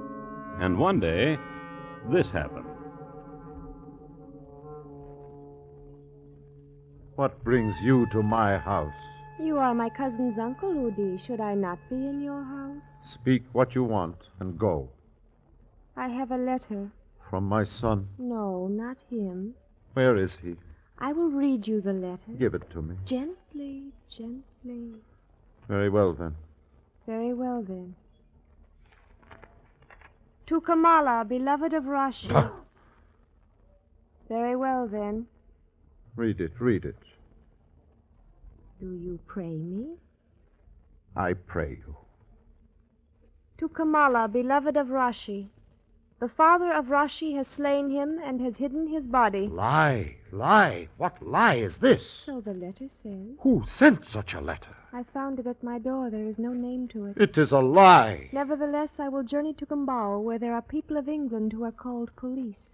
And 0.60 0.80
one 0.80 1.00
day, 1.00 1.38
this 2.12 2.28
happened. 2.32 2.66
What 7.16 7.44
brings 7.44 7.76
you 7.82 8.08
to 8.12 8.24
my 8.24 8.58
house? 8.58 8.94
You 9.40 9.58
are 9.58 9.76
my 9.76 9.90
cousin's 9.90 10.40
uncle, 10.40 10.74
Udi. 10.74 11.24
Should 11.26 11.40
I 11.40 11.54
not 11.54 11.78
be 11.90 11.96
in 11.96 12.22
your 12.22 12.44
house? 12.44 12.82
Speak 13.06 13.44
what 13.54 13.76
you 13.76 13.84
want 13.84 14.18
and 14.40 14.58
go. 14.58 14.90
I 15.96 16.08
have 16.08 16.32
a 16.32 16.38
letter. 16.38 16.92
From 17.30 17.44
my 17.44 17.64
son. 17.64 18.08
No, 18.18 18.68
not 18.68 18.98
him. 19.10 19.54
Where 19.94 20.18
is 20.18 20.38
he? 20.42 20.56
I 20.98 21.14
will 21.14 21.30
read 21.30 21.68
you 21.68 21.80
the 21.80 21.94
letter. 21.94 22.32
Give 22.38 22.54
it 22.56 22.70
to 22.72 22.82
me. 22.82 22.96
Gently, 23.06 23.92
gently. 24.10 24.96
Very 25.70 25.90
well, 25.90 26.14
then. 26.14 26.36
Very 27.06 27.34
well, 27.34 27.62
then. 27.62 27.94
To 30.48 30.60
Kamala, 30.62 31.24
beloved 31.30 31.74
of 31.74 31.84
Raschi. 31.84 32.52
Very 34.28 34.56
well, 34.56 34.88
then. 34.88 35.28
Read 36.16 36.42
it, 36.42 36.54
read 36.60 36.86
it. 36.86 36.98
Do 38.80 38.88
you 38.88 39.20
pray 39.28 39.56
me? 39.58 39.90
I 41.16 41.34
pray 41.34 41.78
you. 41.86 41.96
To 43.60 43.70
Kamala, 43.70 44.28
beloved 44.28 44.76
of 44.76 44.88
Raschi. 44.88 45.50
The 46.20 46.30
father 46.30 46.74
of 46.74 46.86
Raschi 46.86 47.36
has 47.36 47.48
slain 47.48 47.92
him 47.92 48.20
and 48.26 48.42
has 48.42 48.58
hidden 48.58 48.88
his 48.88 49.06
body. 49.06 49.48
Lie, 49.48 50.16
lie. 50.32 50.90
What 50.98 51.22
lie 51.22 51.56
is 51.56 51.78
this? 51.78 52.24
So 52.26 52.42
the 52.42 52.54
letter 52.54 52.88
says. 53.04 53.38
Who 53.42 53.64
sent 53.68 54.04
such 54.06 54.34
a 54.34 54.42
letter? 54.42 54.76
I 54.92 55.04
found 55.04 55.40
it 55.40 55.48
at 55.48 55.62
my 55.64 55.78
door. 55.80 56.10
There 56.10 56.26
is 56.26 56.40
no 56.40 56.52
name 56.54 56.88
to 56.90 57.06
it. 57.06 57.18
It 57.18 57.38
is 57.38 57.52
a 57.52 57.60
lie. 57.60 58.30
Nevertheless, 58.32 59.00
I 59.00 59.08
will 59.10 59.24
journey 59.24 59.54
to 59.54 59.66
Gumbao, 59.66 60.22
where 60.22 60.40
there 60.40 60.56
are 60.56 60.62
people 60.62 60.98
of 60.98 61.08
England 61.08 61.54
who 61.54 61.64
are 61.64 61.72
called 61.72 62.16
police. 62.16 62.72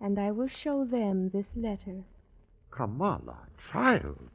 And 0.00 0.18
I 0.18 0.32
will 0.32 0.48
show 0.48 0.84
them 0.84 1.30
this 1.30 1.48
letter. 1.54 2.04
Kamala, 2.70 3.38
child. 3.70 4.30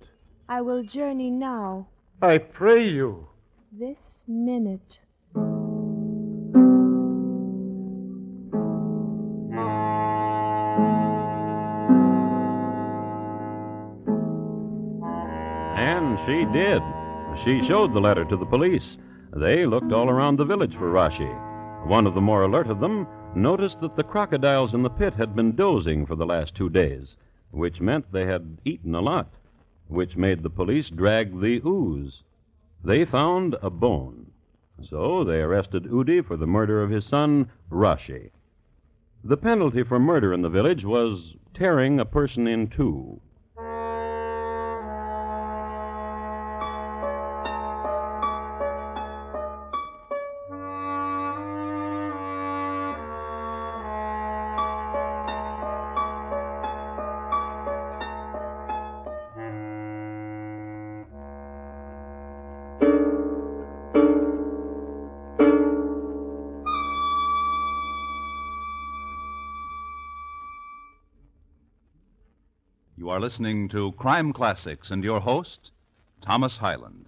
I 0.47 0.61
will 0.61 0.83
journey 0.83 1.29
now, 1.29 1.87
I 2.21 2.37
pray 2.37 2.87
you. 2.87 3.27
this 3.71 4.23
minute. 4.27 4.99
She 16.29 16.45
did. 16.45 16.83
She 17.43 17.59
showed 17.59 17.91
the 17.91 17.99
letter 17.99 18.23
to 18.23 18.37
the 18.37 18.45
police. 18.45 18.97
They 19.35 19.65
looked 19.65 19.91
all 19.91 20.11
around 20.11 20.37
the 20.37 20.45
village 20.45 20.75
for 20.75 20.91
Raschi. 20.91 21.27
One 21.87 22.05
of 22.05 22.13
the 22.13 22.21
more 22.21 22.43
alert 22.43 22.67
of 22.67 22.79
them 22.79 23.07
noticed 23.33 23.81
that 23.81 23.95
the 23.95 24.03
crocodiles 24.03 24.75
in 24.75 24.83
the 24.83 24.91
pit 24.91 25.15
had 25.15 25.35
been 25.35 25.55
dozing 25.55 26.05
for 26.05 26.15
the 26.15 26.27
last 26.27 26.53
two 26.53 26.69
days, 26.69 27.17
which 27.49 27.81
meant 27.81 28.11
they 28.11 28.27
had 28.27 28.59
eaten 28.63 28.93
a 28.93 29.01
lot, 29.01 29.33
which 29.87 30.15
made 30.15 30.43
the 30.43 30.51
police 30.51 30.91
drag 30.91 31.41
the 31.41 31.63
ooze. 31.65 32.21
They 32.83 33.05
found 33.05 33.55
a 33.63 33.71
bone. 33.71 34.27
So 34.83 35.23
they 35.23 35.41
arrested 35.41 35.85
Udi 35.85 36.23
for 36.23 36.37
the 36.37 36.45
murder 36.45 36.83
of 36.83 36.91
his 36.91 37.05
son, 37.05 37.49
Raschi. 37.71 38.29
The 39.23 39.37
penalty 39.37 39.81
for 39.81 39.97
murder 39.97 40.31
in 40.31 40.43
the 40.43 40.49
village 40.49 40.85
was 40.85 41.33
tearing 41.55 41.99
a 41.99 42.05
person 42.05 42.45
in 42.45 42.67
two. 42.67 43.19
Are 73.19 73.21
listening 73.21 73.67
to 73.67 73.91
Crime 73.97 74.31
Classics 74.31 74.91
and 74.91 75.03
your 75.03 75.19
host, 75.19 75.71
Thomas 76.21 76.55
Hyland. 76.55 77.07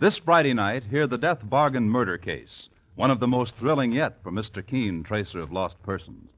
This 0.00 0.16
Friday 0.16 0.54
night, 0.54 0.84
hear 0.84 1.06
the 1.06 1.18
death 1.18 1.40
bargain 1.42 1.90
murder 1.90 2.16
case, 2.16 2.70
one 2.94 3.10
of 3.10 3.20
the 3.20 3.28
most 3.28 3.54
thrilling 3.56 3.92
yet 3.92 4.22
for 4.22 4.32
Mr. 4.32 4.66
Keene, 4.66 5.02
tracer 5.02 5.40
of 5.40 5.52
lost 5.52 5.82
persons. 5.82 6.30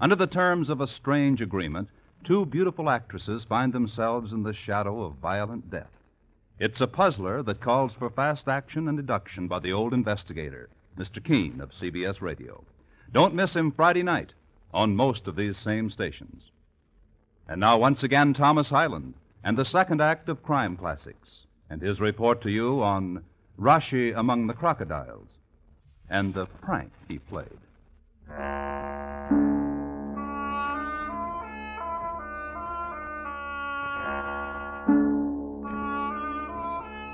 Under 0.00 0.16
the 0.16 0.26
terms 0.26 0.70
of 0.70 0.80
a 0.80 0.86
strange 0.86 1.42
agreement, 1.42 1.90
two 2.24 2.46
beautiful 2.46 2.88
actresses 2.88 3.44
find 3.44 3.74
themselves 3.74 4.32
in 4.32 4.42
the 4.42 4.54
shadow 4.54 5.02
of 5.02 5.16
violent 5.16 5.70
death. 5.70 5.92
It's 6.58 6.80
a 6.80 6.86
puzzler 6.86 7.42
that 7.42 7.60
calls 7.60 7.92
for 7.92 8.08
fast 8.08 8.48
action 8.48 8.88
and 8.88 8.96
deduction 8.96 9.48
by 9.48 9.58
the 9.58 9.74
old 9.74 9.92
investigator, 9.92 10.70
Mr. 10.96 11.22
Keene 11.22 11.60
of 11.60 11.72
CBS 11.72 12.22
Radio. 12.22 12.64
Don't 13.12 13.34
miss 13.34 13.54
him 13.54 13.70
Friday 13.70 14.02
night 14.02 14.32
on 14.72 14.96
most 14.96 15.28
of 15.28 15.36
these 15.36 15.58
same 15.58 15.90
stations. 15.90 16.44
And 17.50 17.58
now, 17.58 17.76
once 17.78 18.04
again, 18.04 18.32
Thomas 18.32 18.68
Hyland 18.68 19.14
and 19.42 19.58
the 19.58 19.64
second 19.64 20.00
act 20.00 20.28
of 20.28 20.40
Crime 20.40 20.76
Classics 20.76 21.46
and 21.68 21.82
his 21.82 22.00
report 22.00 22.40
to 22.42 22.48
you 22.48 22.80
on 22.80 23.24
Raschi 23.58 24.16
Among 24.16 24.46
the 24.46 24.54
Crocodiles 24.54 25.26
and 26.08 26.32
the 26.32 26.46
prank 26.46 26.92
he 27.08 27.18
played. 27.18 27.48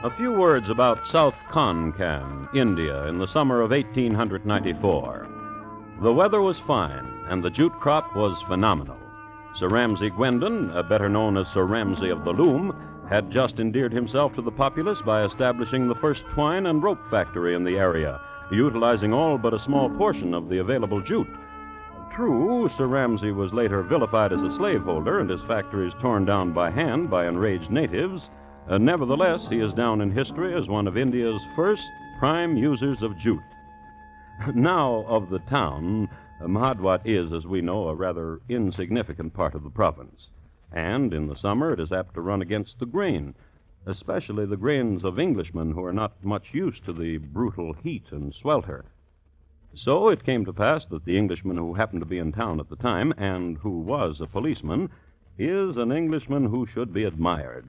A 0.05 0.11
few 0.19 0.33
words 0.35 0.69
about 0.69 1.07
South 1.07 1.37
Konkan, 1.51 2.55
India, 2.55 3.07
in 3.07 3.17
the 3.17 3.27
summer 3.27 3.63
of 3.63 3.71
1894. 3.71 5.27
The 6.03 6.13
weather 6.13 6.43
was 6.43 6.59
fine, 6.59 7.25
and 7.31 7.43
the 7.43 7.49
jute 7.49 7.73
crop 7.81 8.15
was 8.15 8.43
phenomenal. 8.43 8.99
Sir 9.59 9.69
Ramsay 9.69 10.11
Gwendon, 10.11 10.71
better 10.87 11.09
known 11.09 11.39
as 11.39 11.49
Sir 11.49 11.65
Ramsay 11.65 12.11
of 12.11 12.25
the 12.25 12.33
Loom, 12.33 12.75
had 13.09 13.31
just 13.31 13.59
endeared 13.59 13.93
himself 13.93 14.35
to 14.35 14.43
the 14.43 14.51
populace 14.51 15.01
by 15.01 15.25
establishing 15.25 15.89
the 15.89 15.95
first 15.95 16.25
twine 16.35 16.67
and 16.67 16.83
rope 16.83 16.99
factory 17.11 17.55
in 17.55 17.65
the 17.65 17.79
area, 17.79 18.21
utilizing 18.51 19.15
all 19.15 19.39
but 19.39 19.55
a 19.55 19.59
small 19.59 19.89
portion 19.89 20.35
of 20.35 20.51
the 20.51 20.59
available 20.59 21.01
jute. 21.01 21.35
True, 22.15 22.69
Sir 22.69 22.87
Ramsay 22.87 23.33
was 23.33 23.55
later 23.55 23.83
vilified 23.83 24.31
as 24.31 24.43
a 24.43 24.55
slaveholder 24.57 25.21
and 25.21 25.31
his 25.31 25.43
factories 25.49 25.95
torn 26.03 26.27
down 26.27 26.53
by 26.53 26.71
hand 26.71 27.09
by 27.09 27.27
enraged 27.27 27.71
natives. 27.71 28.29
Uh, 28.69 28.77
nevertheless, 28.77 29.49
he 29.49 29.61
is 29.61 29.73
down 29.73 30.03
in 30.03 30.11
history 30.11 30.55
as 30.55 30.69
one 30.69 30.87
of 30.87 30.99
India's 30.99 31.41
first 31.55 31.83
prime 32.19 32.59
users 32.59 33.03
of 33.03 33.17
jute. 33.19 33.41
Now, 34.55 35.07
of 35.09 35.31
the 35.31 35.39
town, 35.39 36.11
Uh, 36.41 36.47
Mahadwat 36.47 37.01
is, 37.05 37.33
as 37.33 37.47
we 37.47 37.61
know, 37.63 37.89
a 37.89 37.95
rather 37.95 38.41
insignificant 38.49 39.33
part 39.33 39.55
of 39.55 39.63
the 39.63 39.71
province. 39.71 40.29
And 40.73 41.15
in 41.15 41.29
the 41.29 41.37
summer, 41.37 41.73
it 41.73 41.81
is 41.81 41.93
apt 41.93 42.15
to 42.15 42.21
run 42.21 42.43
against 42.43 42.79
the 42.79 42.87
grain, 42.87 43.35
especially 43.87 44.45
the 44.45 44.57
grains 44.57 45.05
of 45.05 45.19
Englishmen 45.19 45.73
who 45.73 45.85
are 45.85 45.93
not 45.93 46.23
much 46.23 46.53
used 46.53 46.85
to 46.85 46.93
the 46.93 47.17
brutal 47.19 47.73
heat 47.73 48.05
and 48.11 48.35
swelter. 48.35 48.85
So 49.75 50.09
it 50.09 50.25
came 50.25 50.45
to 50.45 50.53
pass 50.53 50.87
that 50.87 51.05
the 51.05 51.17
Englishman 51.17 51.57
who 51.57 51.75
happened 51.75 52.01
to 52.01 52.07
be 52.07 52.19
in 52.19 52.33
town 52.33 52.61
at 52.61 52.69
the 52.69 52.77
time, 52.77 53.15
and 53.17 53.59
who 53.59 53.81
was 53.81 54.21
a 54.21 54.27
policeman, 54.27 54.91
is 55.39 55.77
an 55.77 55.93
Englishman 55.93 56.47
who 56.47 56.67
should 56.67 56.93
be 56.93 57.05
admired. 57.05 57.67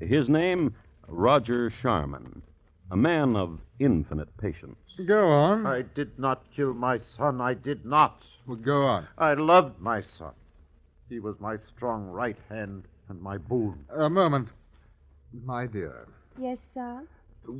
His 0.00 0.28
name, 0.28 0.74
Roger 1.06 1.70
Sharman, 1.70 2.42
a 2.90 2.96
man 2.96 3.36
of 3.36 3.58
infinite 3.78 4.34
patience. 4.38 4.76
Go 5.06 5.26
on. 5.28 5.66
I 5.66 5.82
did 5.82 6.18
not 6.18 6.42
kill 6.54 6.74
my 6.74 6.98
son. 6.98 7.40
I 7.40 7.54
did 7.54 7.84
not. 7.84 8.22
Well, 8.46 8.56
go 8.56 8.82
on. 8.82 9.06
I 9.18 9.34
loved 9.34 9.78
my 9.80 10.00
son. 10.00 10.32
He 11.08 11.20
was 11.20 11.38
my 11.40 11.56
strong 11.56 12.06
right 12.06 12.36
hand 12.48 12.84
and 13.08 13.20
my 13.20 13.38
boon. 13.38 13.84
A 13.94 14.08
moment. 14.10 14.48
My 15.44 15.66
dear, 15.66 16.08
Yes, 16.40 16.60
sir. 16.72 17.06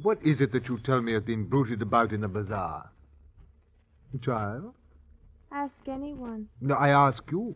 what 0.02 0.18
is 0.24 0.40
it 0.40 0.52
that 0.52 0.68
you 0.68 0.78
tell 0.78 1.02
me 1.02 1.12
has 1.12 1.22
been 1.22 1.44
bruited 1.44 1.82
about 1.82 2.12
in 2.12 2.22
the 2.22 2.28
bazaar? 2.28 2.90
Child? 4.22 4.72
Ask 5.52 5.86
anyone 5.86 6.48
No, 6.62 6.74
I 6.74 6.88
ask 6.88 7.30
you. 7.30 7.54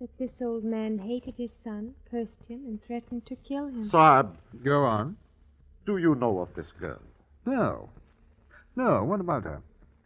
that 0.00 0.16
this 0.18 0.40
old 0.42 0.64
man 0.64 0.98
hated 0.98 1.34
his 1.36 1.50
son, 1.64 1.94
cursed 2.10 2.44
him, 2.46 2.60
and 2.66 2.82
threatened 2.82 3.24
to 3.26 3.36
kill 3.36 3.68
him. 3.68 3.82
Saab, 3.82 4.34
Go 4.62 4.84
on. 4.84 5.16
Do 5.90 5.96
you 5.98 6.14
know 6.14 6.38
of 6.38 6.54
this 6.54 6.70
girl? 6.70 7.00
No. 7.44 7.88
No, 8.76 9.02
what 9.02 9.18
about 9.20 9.42
her? 9.42 9.60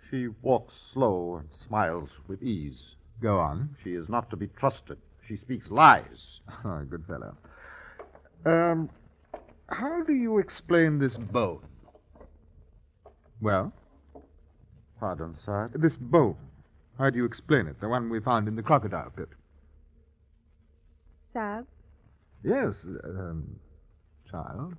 She 0.09 0.29
walks 0.41 0.75
slow 0.75 1.37
and 1.37 1.49
smiles 1.67 2.11
with 2.27 2.43
ease. 2.43 2.97
Go 3.21 3.39
on. 3.39 3.77
She 3.83 3.95
is 3.95 4.09
not 4.09 4.31
to 4.31 4.37
be 4.37 4.47
trusted. 4.47 4.97
She 5.27 5.37
speaks 5.37 5.71
lies. 5.71 6.41
Oh, 6.65 6.83
good 6.91 7.05
fellow. 7.07 7.37
Um, 8.47 8.89
how 9.69 10.03
do 10.05 10.15
you 10.15 10.39
explain 10.39 10.99
this 10.99 11.19
bone? 11.19 11.67
Well, 13.43 13.71
Pardon, 14.99 15.37
sir? 15.45 15.71
this 15.75 15.99
bone. 15.99 16.37
How 16.97 17.11
do 17.11 17.19
you 17.19 17.27
explain 17.27 17.67
it? 17.67 17.79
The 17.81 17.89
one 17.89 18.09
we 18.09 18.21
found 18.21 18.49
in 18.49 18.57
the 18.57 18.63
crocodile 18.63 19.11
pit. 19.15 19.29
Sab, 21.35 21.67
Yes, 22.43 22.87
um, 23.05 23.57
child. 24.31 24.75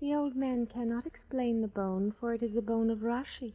The 0.00 0.14
old 0.14 0.36
man 0.36 0.66
cannot 0.66 1.06
explain 1.06 1.60
the 1.60 1.68
bone, 1.68 2.12
for 2.20 2.32
it 2.32 2.42
is 2.42 2.54
the 2.54 2.62
bone 2.62 2.90
of 2.90 2.98
Raschi. 2.98 3.52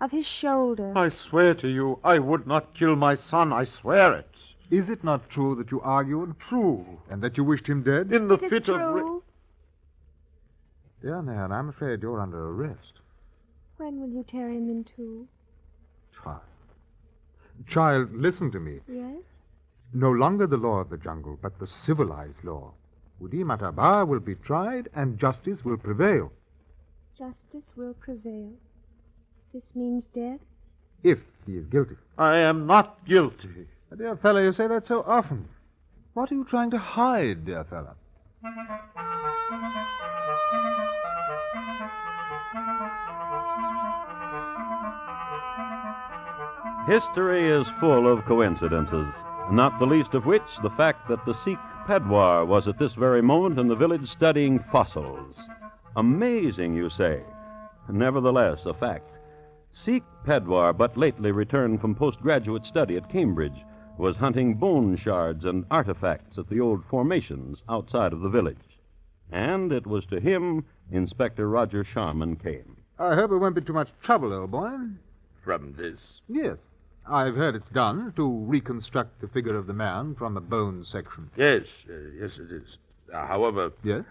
Of 0.00 0.10
his 0.10 0.26
shoulder. 0.26 0.92
I 0.96 1.08
swear 1.10 1.54
to 1.56 1.68
you, 1.68 1.98
I 2.02 2.18
would 2.18 2.46
not 2.46 2.74
kill 2.74 2.96
my 2.96 3.14
son. 3.14 3.52
I 3.52 3.64
swear 3.64 4.14
it. 4.14 4.28
Is 4.70 4.88
it 4.88 5.04
not 5.04 5.28
true 5.28 5.54
that 5.56 5.70
you 5.70 5.80
argued? 5.82 6.38
True. 6.40 6.84
And 7.10 7.22
that 7.22 7.36
you 7.36 7.44
wished 7.44 7.66
him 7.68 7.82
dead? 7.82 8.10
In 8.12 8.26
the 8.28 8.34
It 8.36 8.44
is 8.44 8.50
fit 8.50 8.68
of. 8.70 8.80
ra- 8.80 9.00
true. 9.00 9.22
Dear 11.02 11.20
man, 11.22 11.52
I'm 11.52 11.68
afraid 11.68 12.00
you're 12.02 12.20
under 12.20 12.48
arrest. 12.48 13.00
When 13.76 14.00
will 14.00 14.08
you 14.08 14.24
tear 14.24 14.48
him 14.48 14.70
in 14.70 14.84
two? 14.84 15.28
Child. 16.22 16.40
Child, 17.66 18.14
listen 18.14 18.50
to 18.52 18.60
me. 18.60 18.80
Yes? 18.88 19.50
No 19.92 20.10
longer 20.10 20.46
the 20.46 20.56
law 20.56 20.78
of 20.78 20.88
the 20.88 20.96
jungle, 20.96 21.38
but 21.42 21.58
the 21.58 21.66
civilized 21.66 22.42
law. 22.44 22.72
Udi 23.22 23.44
Matabar 23.44 24.06
will 24.06 24.20
be 24.20 24.34
tried 24.34 24.88
and 24.94 25.18
justice 25.18 25.64
will 25.64 25.76
prevail. 25.76 26.32
Justice 27.16 27.76
will 27.76 27.94
prevail. 27.94 28.50
This 29.54 29.62
means 29.76 30.08
death? 30.08 30.40
If 31.04 31.20
he 31.46 31.52
is 31.52 31.66
guilty. 31.66 31.96
I 32.18 32.38
am 32.38 32.66
not 32.66 33.04
guilty. 33.06 33.68
My 33.90 33.96
dear 33.96 34.16
fellow, 34.16 34.40
you 34.40 34.52
say 34.52 34.66
that 34.66 34.86
so 34.86 35.02
often. 35.06 35.48
What 36.14 36.32
are 36.32 36.34
you 36.34 36.44
trying 36.44 36.70
to 36.72 36.78
hide, 36.78 37.44
dear 37.44 37.64
fellow? 37.64 37.94
History 46.86 47.48
is 47.48 47.66
full 47.78 48.06
of 48.06 48.24
coincidences, 48.24 49.14
not 49.50 49.78
the 49.78 49.86
least 49.86 50.14
of 50.14 50.26
which 50.26 50.58
the 50.62 50.70
fact 50.70 51.08
that 51.08 51.24
the 51.24 51.32
Sikh 51.32 51.58
Pedwar 51.86 52.44
was 52.44 52.66
at 52.66 52.78
this 52.78 52.94
very 52.94 53.22
moment 53.22 53.58
in 53.58 53.68
the 53.68 53.76
village 53.76 54.08
studying 54.08 54.58
fossils. 54.70 55.36
Amazing, 55.96 56.74
you 56.74 56.90
say. 56.90 57.22
Nevertheless, 57.88 58.66
a 58.66 58.74
fact. 58.74 59.10
Sikh 59.70 60.04
Pedwar, 60.26 60.72
but 60.76 60.96
lately 60.96 61.32
returned 61.32 61.80
from 61.80 61.94
postgraduate 61.94 62.66
study 62.66 62.96
at 62.96 63.08
Cambridge, 63.08 63.64
was 63.96 64.16
hunting 64.16 64.54
bone 64.54 64.96
shards 64.96 65.44
and 65.44 65.64
artifacts 65.70 66.36
at 66.36 66.48
the 66.48 66.60
old 66.60 66.84
formations 66.84 67.62
outside 67.68 68.12
of 68.12 68.20
the 68.20 68.28
village. 68.28 68.71
And 69.32 69.72
it 69.72 69.86
was 69.86 70.04
to 70.06 70.20
him 70.20 70.64
Inspector 70.90 71.48
Roger 71.48 71.82
Sharman 71.84 72.36
came. 72.36 72.76
I 72.98 73.14
hope 73.14 73.32
it 73.32 73.38
won't 73.38 73.54
be 73.54 73.62
too 73.62 73.72
much 73.72 73.88
trouble, 74.02 74.32
old 74.32 74.50
boy. 74.50 74.76
From 75.42 75.72
this. 75.72 76.20
Yes. 76.28 76.58
I've 77.08 77.34
heard 77.34 77.56
it's 77.56 77.70
done 77.70 78.12
to 78.14 78.28
reconstruct 78.44 79.20
the 79.20 79.26
figure 79.28 79.56
of 79.56 79.66
the 79.66 79.72
man 79.72 80.14
from 80.14 80.36
a 80.36 80.40
bone 80.40 80.84
section. 80.84 81.30
Yes, 81.36 81.84
uh, 81.90 81.94
yes, 82.20 82.38
it 82.38 82.52
is. 82.52 82.78
Uh, 83.12 83.26
however, 83.26 83.72
Yes? 83.82 84.04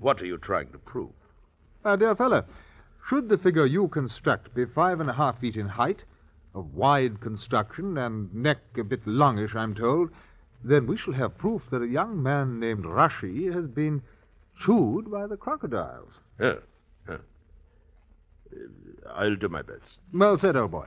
what 0.00 0.22
are 0.22 0.26
you 0.26 0.38
trying 0.38 0.70
to 0.72 0.78
prove? 0.78 1.10
My 1.84 1.96
dear 1.96 2.14
fellow, 2.14 2.44
should 3.08 3.28
the 3.28 3.36
figure 3.38 3.66
you 3.66 3.88
construct 3.88 4.54
be 4.54 4.64
five 4.64 5.00
and 5.00 5.10
a 5.10 5.12
half 5.12 5.38
feet 5.40 5.56
in 5.56 5.68
height, 5.68 6.02
of 6.54 6.74
wide 6.74 7.20
construction, 7.20 7.98
and 7.98 8.32
neck 8.34 8.58
a 8.78 8.84
bit 8.84 9.06
longish, 9.06 9.54
I'm 9.54 9.74
told, 9.74 10.10
then 10.64 10.86
we 10.86 10.96
shall 10.96 11.14
have 11.14 11.38
proof 11.38 11.68
that 11.70 11.82
a 11.82 11.86
young 11.88 12.22
man 12.22 12.58
named 12.60 12.84
Raschi 12.84 13.52
has 13.52 13.66
been 13.66 14.02
chewed 14.58 15.10
by 15.10 15.26
the 15.26 15.36
crocodiles. 15.36 16.12
Yeah, 16.40 16.54
yeah. 17.08 17.16
Uh, 18.52 18.58
I'll 19.14 19.36
do 19.36 19.48
my 19.48 19.62
best. 19.62 19.98
Well 20.12 20.38
said, 20.38 20.56
old 20.56 20.70
boy. 20.70 20.86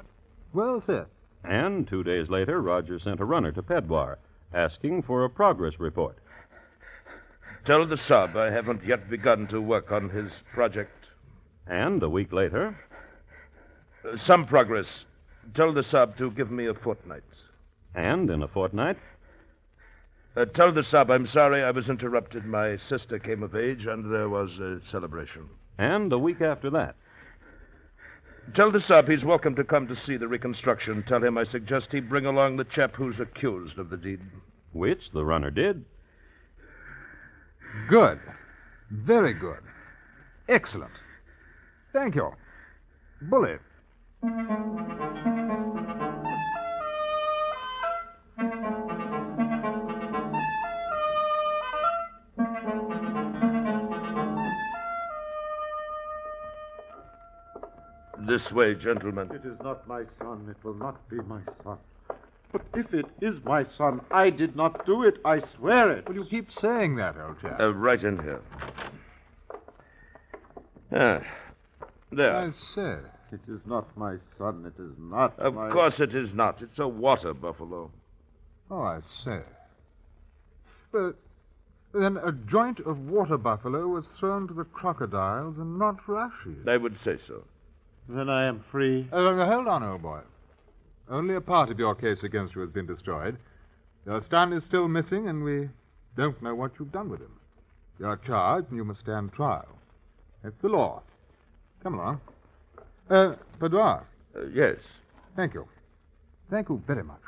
Well 0.54 0.82
said. 0.82 1.06
And 1.44 1.88
two 1.88 2.04
days 2.04 2.30
later, 2.30 2.62
Roger 2.62 3.00
sent 3.00 3.20
a 3.22 3.26
runner 3.26 3.52
to 3.54 3.62
Pedwar, 3.64 4.18
asking 4.54 5.04
for 5.04 5.24
a 5.24 5.30
progress 5.30 5.80
report. 5.80 6.18
Tell 7.66 7.86
the 7.86 7.98
sub 7.98 8.36
I 8.36 8.50
haven't 8.50 8.84
yet 8.84 9.10
begun 9.10 9.48
to 9.48 9.62
work 9.62 9.92
on 9.92 10.10
his 10.10 10.32
project. 10.54 11.12
And 11.68 12.02
a 12.04 12.10
week 12.10 12.34
later, 12.34 12.76
Uh, 14.04 14.16
some 14.16 14.46
progress. 14.46 15.06
Tell 15.54 15.74
the 15.74 15.84
sub 15.84 16.16
to 16.18 16.32
give 16.32 16.50
me 16.52 16.68
a 16.68 16.74
fortnight. 16.74 17.24
and 17.96 18.30
in 18.30 18.42
a 18.44 18.48
fortnight, 18.48 18.98
Uh, 20.40 20.46
tell 20.46 20.72
the 20.72 20.84
sub 20.84 21.12
I'm 21.12 21.26
sorry 21.26 21.62
I 21.64 21.72
was 21.72 21.90
interrupted. 21.90 22.46
My 22.46 22.78
sister 22.78 23.20
came 23.20 23.44
of 23.44 23.58
age 23.58 23.88
and 23.88 24.10
there 24.10 24.30
was 24.30 24.58
a 24.60 24.80
celebration. 24.86 25.50
and 25.78 26.14
a 26.14 26.18
week 26.18 26.40
after 26.40 26.70
that. 26.70 26.96
Tell 28.54 28.72
the 28.72 28.80
sub 28.80 29.10
he's 29.10 29.26
welcome 29.26 29.54
to 29.56 29.66
come 29.66 29.88
to 29.88 29.96
see 29.98 30.16
the 30.16 30.30
reconstruction. 30.30 31.04
Tell 31.04 31.22
him 31.22 31.38
I 31.38 31.44
suggest 31.44 31.92
he 31.92 32.00
bring 32.00 32.26
along 32.26 32.56
the 32.56 32.64
chap 32.64 32.96
who's 32.96 33.20
accused 33.20 33.80
of 33.80 33.90
the 33.90 33.98
deed. 33.98 34.22
Which 34.72 35.12
the 35.12 35.26
runner 35.26 35.52
did. 35.52 35.84
Good. 37.90 38.22
Very 38.92 39.34
good. 39.34 39.60
Excellent. 40.48 40.94
Thank 41.92 42.16
you. 42.16 42.32
Bully. 43.24 43.58
This 58.30 58.54
way, 58.54 58.76
gentlemen. 58.76 59.32
It 59.34 59.44
is 59.44 59.58
not 59.64 59.88
my 59.88 60.04
son. 60.20 60.48
It 60.52 60.64
will 60.64 60.76
not 60.76 61.10
be 61.10 61.16
my 61.16 61.42
son. 61.64 61.80
But 62.52 62.62
if 62.76 62.94
it 62.94 63.08
is 63.22 63.44
my 63.44 63.64
son, 63.64 64.02
I 64.12 64.30
did 64.30 64.56
not 64.56 64.86
do 64.86 65.04
it. 65.04 65.18
I 65.26 65.40
swear 65.40 65.92
it. 65.92 66.08
Well, 66.08 66.16
you 66.16 66.26
keep 66.26 66.52
saying 66.52 66.96
that, 66.98 67.18
old 67.18 67.42
chap. 67.42 67.60
Uh, 67.60 67.74
right 67.74 68.04
in 68.04 68.20
here. 68.20 68.42
Ah, 70.92 71.22
there. 72.12 72.36
I 72.36 72.52
say. 72.52 72.98
It 73.32 73.42
is 73.48 73.62
not 73.66 73.98
my 73.98 74.18
son. 74.38 74.64
It 74.64 74.80
is 74.80 74.94
not 75.00 75.38
Of 75.40 75.56
my... 75.56 75.72
course 75.72 76.00
it 76.00 76.14
is 76.14 76.32
not. 76.32 76.62
It's 76.62 76.78
a 76.78 76.88
water 76.88 77.34
buffalo. 77.34 77.90
Oh, 78.70 78.82
I 78.84 79.00
say. 79.00 79.42
But 80.92 81.16
then 81.94 82.18
a 82.18 82.32
joint 82.32 82.80
of 82.82 83.10
water 83.10 83.40
buffalo 83.40 83.88
was 83.88 84.08
thrown 84.10 84.48
to 84.50 84.54
the 84.54 84.66
crocodiles 84.66 85.58
and 85.58 85.80
not 85.80 86.08
Rashid. 86.08 86.70
I 86.70 86.78
would 86.78 86.96
say 86.96 87.18
so. 87.18 87.44
Then 88.10 88.28
I 88.28 88.46
am 88.46 88.64
free. 88.72 89.08
Uh, 89.12 89.46
hold 89.46 89.68
on, 89.68 89.84
old 89.84 90.02
boy. 90.02 90.22
Only 91.10 91.36
a 91.36 91.42
part 91.42 91.70
of 91.70 91.78
your 91.78 91.94
case 91.94 92.24
against 92.24 92.56
you 92.56 92.62
has 92.62 92.72
been 92.72 92.88
destroyed. 92.88 93.38
Your 94.06 94.20
son 94.20 94.52
is 94.52 94.64
still 94.64 94.88
missing, 94.88 95.28
and 95.28 95.44
we 95.44 95.70
don't 96.18 96.42
know 96.42 96.56
what 96.56 96.72
you've 96.80 96.92
done 96.92 97.10
with 97.10 97.20
him. 97.20 97.32
You're 98.00 98.18
charged, 98.18 98.70
and 98.70 98.78
you 98.78 98.84
must 98.84 99.02
stand 99.02 99.32
trial. 99.34 99.68
It's 100.44 100.60
the 100.62 100.70
law. 100.70 101.04
Come 101.84 101.96
along. 101.96 102.22
Uh, 103.10 103.36
Boudoir. 103.60 104.06
Uh, 104.36 104.46
yes. 104.54 104.78
Thank 105.36 105.54
you. 105.54 105.68
Thank 106.50 106.70
you 106.70 106.82
very 106.88 107.04
much. 107.04 107.22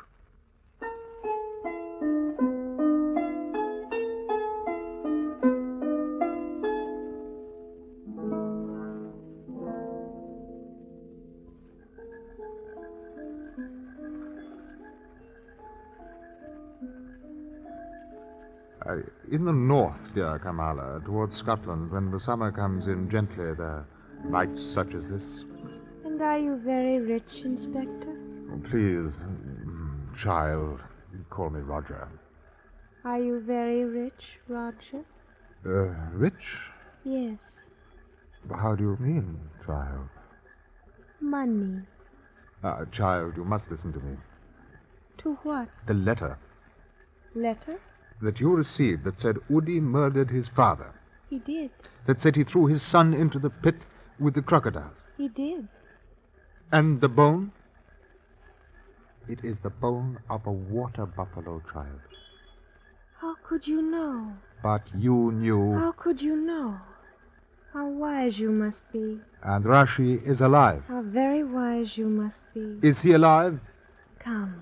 Dear 20.13 20.39
Kamala, 20.39 21.01
towards 21.05 21.37
Scotland, 21.37 21.91
when 21.91 22.11
the 22.11 22.19
summer 22.19 22.51
comes 22.51 22.87
in 22.87 23.09
gently, 23.09 23.53
there 23.53 23.65
are 23.65 23.87
nights 24.25 24.61
such 24.61 24.93
as 24.93 25.09
this. 25.09 25.45
And 26.03 26.21
are 26.21 26.37
you 26.37 26.59
very 26.63 26.99
rich, 26.99 27.43
Inspector? 27.43 28.13
Oh, 28.51 28.59
please, 28.69 29.13
mm, 29.21 30.15
child, 30.17 30.81
call 31.29 31.49
me 31.49 31.61
Roger. 31.61 32.07
Are 33.05 33.19
you 33.19 33.39
very 33.39 33.85
rich, 33.85 34.39
Roger? 34.47 35.05
Uh, 35.65 35.93
rich? 36.13 36.33
Yes. 37.03 37.39
How 38.49 38.75
do 38.75 38.83
you 38.83 38.97
mean, 38.99 39.39
child? 39.65 40.09
Money. 41.19 41.81
Ah, 42.63 42.85
child, 42.91 43.37
you 43.37 43.45
must 43.45 43.71
listen 43.71 43.93
to 43.93 43.99
me. 43.99 44.17
To 45.19 45.37
what? 45.43 45.69
The 45.87 45.93
letter 45.93 46.37
Letter? 47.33 47.79
That 48.21 48.39
you 48.39 48.55
received 48.55 49.03
that 49.05 49.19
said 49.19 49.37
Udi 49.49 49.81
murdered 49.81 50.29
his 50.29 50.47
father, 50.47 50.93
He 51.29 51.39
did. 51.39 51.71
that 52.05 52.21
said 52.21 52.35
he 52.35 52.43
threw 52.43 52.67
his 52.67 52.83
son 52.83 53.13
into 53.13 53.39
the 53.39 53.49
pit 53.49 53.75
with 54.19 54.35
the 54.35 54.41
crocodiles. 54.41 54.97
He 55.17 55.27
did. 55.27 55.67
And 56.71 57.01
the 57.01 57.07
bone? 57.09 57.51
It 59.27 59.43
is 59.43 59.57
the 59.59 59.69
bone 59.69 60.19
of 60.29 60.45
a 60.45 60.51
water 60.51 61.05
buffalo, 61.05 61.61
child. 61.71 61.99
How 63.19 63.35
could 63.47 63.67
you 63.67 63.81
know? 63.81 64.33
But 64.63 64.83
you 64.95 65.31
knew, 65.31 65.73
How 65.77 65.91
could 65.93 66.21
you 66.21 66.35
know? 66.35 66.77
How 67.73 67.87
wise 67.87 68.37
you 68.37 68.51
must 68.51 68.83
be. 68.91 69.19
and 69.43 69.63
Raschi 69.65 70.21
is 70.27 70.41
alive. 70.41 70.83
How 70.87 71.01
very 71.03 71.43
wise 71.43 71.97
you 71.97 72.07
must 72.07 72.43
be. 72.53 72.79
Is 72.81 73.01
he 73.01 73.13
alive? 73.13 73.59
Come. 74.19 74.61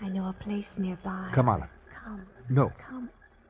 I 0.00 0.08
know 0.08 0.28
a 0.28 0.32
place 0.32 0.66
nearby. 0.76 1.30
Kamala. 1.34 1.68
Come. 2.12 2.26
No, 2.50 2.72
Come. 2.88 3.08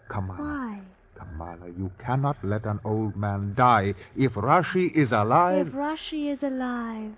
Kamala. 0.09 0.41
Why? 0.41 0.81
Kamala, 1.17 1.69
you 1.77 1.91
cannot 1.99 2.37
let 2.45 2.65
an 2.65 2.79
old 2.85 3.17
man 3.17 3.55
die. 3.57 3.95
If 4.17 4.33
Raschi 4.35 4.95
is 4.95 5.13
alive. 5.13 5.69
If 5.69 5.73
Raschi 5.73 6.33
is 6.33 6.43
alive. 6.43 7.13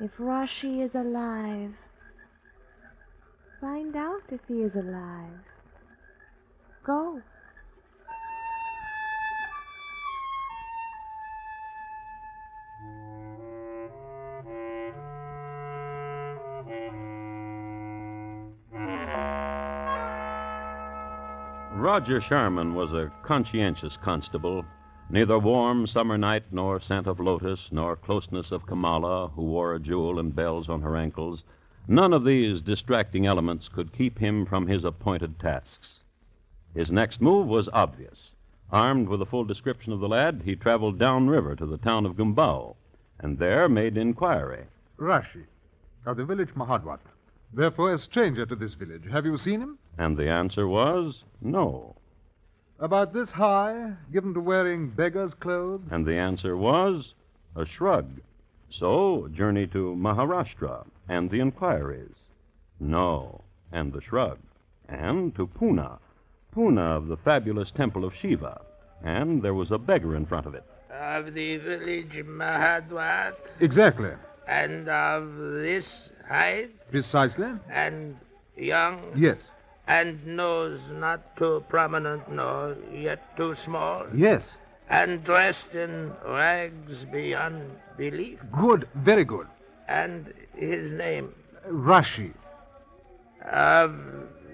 If 0.00 0.16
Raschi 0.18 0.82
is 0.82 0.94
alive. 0.94 1.72
Find 3.60 3.94
out 3.94 4.22
if 4.30 4.40
he 4.48 4.62
is 4.62 4.74
alive. 4.74 5.44
Go. 6.84 7.22
Roger 21.90 22.20
Sharman 22.20 22.76
was 22.76 22.92
a 22.92 23.10
conscientious 23.24 23.96
constable. 23.96 24.64
Neither 25.10 25.40
warm 25.40 25.88
summer 25.88 26.16
night, 26.16 26.44
nor 26.52 26.78
scent 26.78 27.08
of 27.08 27.18
lotus, 27.18 27.66
nor 27.72 27.96
closeness 27.96 28.52
of 28.52 28.64
Kamala, 28.64 29.26
who 29.26 29.42
wore 29.42 29.74
a 29.74 29.80
jewel 29.80 30.20
and 30.20 30.32
bells 30.32 30.68
on 30.68 30.82
her 30.82 30.96
ankles, 30.96 31.42
none 31.88 32.12
of 32.12 32.22
these 32.22 32.62
distracting 32.62 33.26
elements 33.26 33.66
could 33.66 33.92
keep 33.92 34.20
him 34.20 34.46
from 34.46 34.68
his 34.68 34.84
appointed 34.84 35.40
tasks. 35.40 35.98
His 36.74 36.92
next 36.92 37.20
move 37.20 37.48
was 37.48 37.68
obvious. 37.72 38.34
Armed 38.70 39.08
with 39.08 39.20
a 39.20 39.26
full 39.26 39.44
description 39.44 39.92
of 39.92 39.98
the 39.98 40.08
lad, 40.08 40.42
he 40.44 40.54
traveled 40.54 40.96
downriver 40.96 41.56
to 41.56 41.66
the 41.66 41.78
town 41.78 42.06
of 42.06 42.14
Gumbao, 42.14 42.76
and 43.18 43.36
there 43.36 43.68
made 43.68 43.96
inquiry. 43.96 44.66
Raschi, 44.96 45.42
of 46.06 46.16
the 46.18 46.24
village 46.24 46.54
Mahadwat. 46.54 47.00
Therefore, 47.52 47.92
a 47.92 47.98
stranger 47.98 48.46
to 48.46 48.54
this 48.54 48.74
village. 48.74 49.04
Have 49.10 49.26
you 49.26 49.36
seen 49.36 49.60
him? 49.60 49.78
And 49.98 50.16
the 50.16 50.28
answer 50.30 50.68
was 50.68 51.24
no. 51.40 51.96
About 52.78 53.12
this 53.12 53.30
high, 53.32 53.92
given 54.12 54.32
to 54.34 54.40
wearing 54.40 54.88
beggar's 54.90 55.34
clothes? 55.34 55.82
And 55.90 56.06
the 56.06 56.14
answer 56.16 56.56
was 56.56 57.12
a 57.56 57.66
shrug. 57.66 58.20
So, 58.70 59.28
journey 59.32 59.66
to 59.68 59.94
Maharashtra 59.98 60.86
and 61.08 61.28
the 61.30 61.40
inquiries. 61.40 62.14
No, 62.78 63.42
and 63.72 63.92
the 63.92 64.00
shrug. 64.00 64.38
And 64.88 65.34
to 65.34 65.46
Pune. 65.46 65.98
Pune 66.56 66.78
of 66.78 67.08
the 67.08 67.16
fabulous 67.16 67.70
temple 67.72 68.04
of 68.04 68.14
Shiva. 68.14 68.60
And 69.02 69.42
there 69.42 69.54
was 69.54 69.70
a 69.70 69.78
beggar 69.78 70.14
in 70.16 70.24
front 70.26 70.46
of 70.46 70.54
it. 70.54 70.64
Of 70.90 71.34
the 71.34 71.56
village 71.58 72.12
Mahadwat 72.24 73.34
Exactly. 73.60 74.10
and 74.46 74.88
of 74.88 75.36
this 75.36 76.10
height 76.30 76.70
Precisely? 76.90 77.50
and 77.70 78.16
young 78.56 79.00
Yes. 79.16 79.48
and 79.86 80.24
nose 80.26 80.80
not 80.92 81.36
too 81.36 81.64
prominent 81.68 82.30
nor 82.30 82.76
yet 82.92 83.36
too 83.36 83.54
small 83.54 84.06
Yes. 84.14 84.58
and 84.88 85.22
dressed 85.24 85.74
in 85.74 86.12
rags 86.26 87.04
beyond 87.04 87.62
belief 87.96 88.38
Good. 88.60 88.88
Very 88.94 89.24
good. 89.24 89.46
and 89.88 90.32
his 90.56 90.92
name 90.92 91.34
Raschi. 91.68 92.32
of 93.52 93.94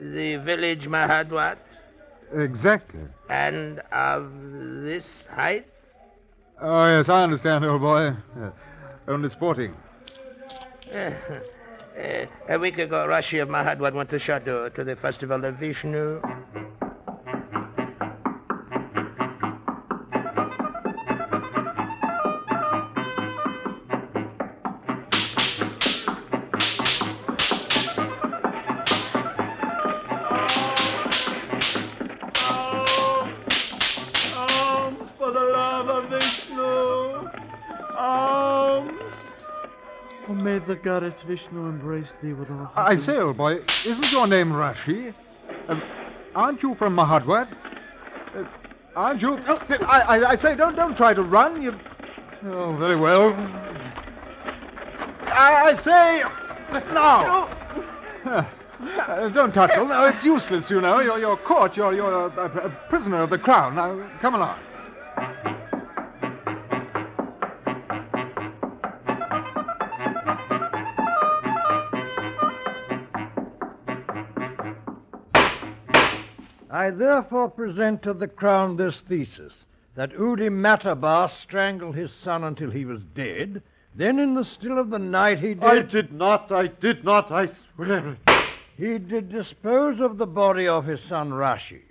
the 0.01 0.37
village 0.37 0.89
Mahadwat 0.89 1.57
Exactly. 2.35 3.01
and 3.29 3.81
of 3.93 4.31
this 4.83 5.25
height 5.35 5.67
Oh, 6.61 6.87
yes, 6.87 7.09
I 7.11 7.23
understand, 7.25 7.65
old 7.67 7.83
boy. 7.83 8.15
Uh, 8.41 8.51
only 9.09 9.29
sporting. 9.29 9.75
Uh, 11.97 12.27
a 12.51 12.59
week 12.59 12.77
ago, 12.77 13.07
Raschi 13.09 13.41
of 13.41 13.49
Mahadwat 13.49 13.95
went 13.95 14.11
to 14.11 14.17
Shadur 14.17 14.75
to 14.75 14.85
the 14.85 14.97
festival 14.97 15.43
of 15.45 15.57
Vishnu. 15.57 16.21
The 40.67 40.75
love 40.75 40.79
of 40.79 40.83
Vishnu! 40.83 40.83
Alms! 40.83 40.83
Let 40.83 40.83
the 40.83 40.83
goddess 40.83 41.15
Vishnu 41.27 41.69
embrace 41.69 42.13
thee 42.23 42.33
with 42.33 42.51
all. 42.51 42.71
I 42.77 42.97
say, 42.97 43.17
old 43.17 43.37
boy, 43.37 43.61
isn't 43.85 44.13
your 44.13 44.27
name 44.27 44.51
Raschi? 44.51 45.15
Um, 45.69 45.83
aren't 46.35 46.63
you 46.63 46.75
from 46.75 46.97
Mahadwat? 46.97 47.53
Uh, 48.35 48.45
aren't 48.95 49.23
you? 49.23 49.39
Oh, 49.47 49.59
I, 49.87 50.01
I, 50.01 50.31
I 50.31 50.37
say, 50.37 50.55
don't 50.57 50.77
don't 50.77 50.97
try 50.97 51.15
to 51.15 51.23
run. 51.23 51.63
You. 51.63 51.73
Oh, 52.45 52.77
very 52.77 52.97
well. 52.97 53.35
I, 55.23 55.73
I 55.73 55.75
say, 55.75 56.23
now. 56.93 57.49
Uh, 58.25 59.29
don't 59.31 59.55
tussle. 59.55 59.87
No, 59.87 60.07
it's 60.07 60.25
useless, 60.25 60.71
you 60.71 60.81
know. 60.81 61.01
You're, 61.01 61.19
you're 61.19 61.37
caught. 61.39 61.77
You're, 61.77 61.95
you're 61.95 62.13
a, 62.13 62.29
a, 62.29 62.67
a 62.67 62.71
prisoner 62.91 63.23
of 63.23 63.31
the 63.31 63.39
crown. 63.39 63.75
Now, 63.75 64.11
come 64.21 64.35
along. 64.35 64.59
I 76.87 76.91
therefore 76.91 77.51
present 77.51 78.03
to 78.03 78.15
the 78.15 78.29
Crown 78.29 78.77
this 78.77 79.01
thesis 79.01 79.65
that 79.97 80.13
Udi 80.13 80.49
Matabar 80.49 81.29
strangled 81.29 81.97
his 81.97 82.13
son 82.13 82.45
until 82.45 82.71
he 82.71 82.85
was 82.85 83.03
dead. 83.03 83.61
Then, 83.93 84.21
in 84.21 84.35
the 84.35 84.45
still 84.45 84.79
of 84.79 84.91
the 84.91 84.99
night, 85.01 85.41
he 85.41 85.55
did. 85.55 85.65
I 85.65 85.83
did 85.83 86.13
not, 86.13 86.53
I 86.53 86.69
did 86.69 87.03
not, 87.03 87.33
I 87.33 87.47
swear 87.47 88.11
it. 88.11 88.19
He 88.77 88.99
did 88.99 89.31
dispose 89.31 89.99
of 89.99 90.17
the 90.17 90.29
body 90.29 90.69
of 90.69 90.85
his 90.85 91.01
son 91.01 91.31
Raschi. 91.33 91.83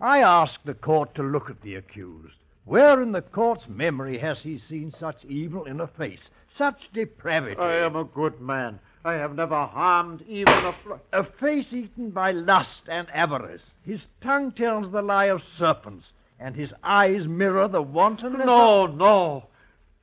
I 0.00 0.20
ask 0.20 0.62
the 0.62 0.72
court 0.72 1.14
to 1.16 1.22
look 1.22 1.50
at 1.50 1.60
the 1.60 1.74
accused. 1.74 2.38
Where 2.64 3.02
in 3.02 3.12
the 3.12 3.20
court's 3.20 3.68
memory 3.68 4.16
has 4.16 4.40
he 4.40 4.56
seen 4.56 4.92
such 4.92 5.26
evil 5.26 5.66
in 5.66 5.78
a 5.78 5.86
face, 5.86 6.30
such 6.56 6.90
depravity? 6.94 7.60
I 7.60 7.84
am 7.84 7.96
a 7.96 8.04
good 8.04 8.40
man. 8.40 8.80
I 9.04 9.14
have 9.14 9.34
never 9.34 9.64
harmed 9.64 10.22
even 10.28 10.52
a 10.52 10.72
fly. 10.84 10.98
A 11.12 11.24
face 11.24 11.72
eaten 11.72 12.10
by 12.10 12.32
lust 12.32 12.88
and 12.88 13.08
avarice. 13.10 13.62
His 13.84 14.08
tongue 14.20 14.52
tells 14.52 14.90
the 14.90 15.02
lie 15.02 15.26
of 15.26 15.42
serpents, 15.42 16.12
and 16.40 16.54
his 16.54 16.74
eyes 16.82 17.26
mirror 17.28 17.68
the 17.68 17.82
wantonness. 17.82 18.46
No, 18.46 18.84
of... 18.84 18.96
no. 18.96 19.46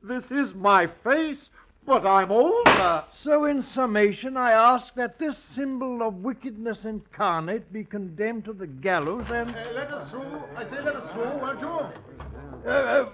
This 0.01 0.31
is 0.31 0.55
my 0.55 0.87
face, 0.87 1.49
but 1.85 2.05
I'm 2.05 2.31
older. 2.31 3.03
So, 3.13 3.45
in 3.45 3.63
summation, 3.63 4.37
I 4.37 4.51
ask 4.51 4.93
that 4.95 5.19
this 5.19 5.37
symbol 5.37 6.01
of 6.01 6.23
wickedness 6.23 6.79
incarnate 6.83 7.71
be 7.73 7.83
condemned 7.83 8.45
to 8.45 8.53
the 8.53 8.67
gallows 8.67 9.25
and. 9.29 9.51
Let 9.51 9.91
us 9.91 10.09
through. 10.09 10.41
I 10.55 10.65
say, 10.69 10.81
let 10.81 10.95
us 10.95 11.11
through, 11.11 11.37
won't 11.39 11.59
you? 11.59 11.67
Uh, 12.65 12.69
uh, 12.69 13.09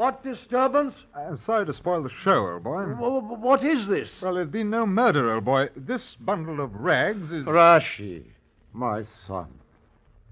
what? 0.00 0.14
What 0.14 0.24
disturbance? 0.24 0.94
I'm 1.14 1.36
sorry 1.36 1.66
to 1.66 1.74
spoil 1.74 2.02
the 2.02 2.10
show, 2.24 2.46
old 2.46 2.64
boy. 2.64 2.84
What 2.84 3.62
is 3.62 3.86
this? 3.86 4.22
Well, 4.22 4.34
there's 4.34 4.48
been 4.48 4.70
no 4.70 4.86
murder, 4.86 5.34
old 5.34 5.44
boy. 5.44 5.68
This 5.76 6.16
bundle 6.18 6.60
of 6.60 6.74
rags 6.74 7.32
is. 7.32 7.44
Raschi, 7.44 8.24
my 8.72 9.02
son. 9.02 9.48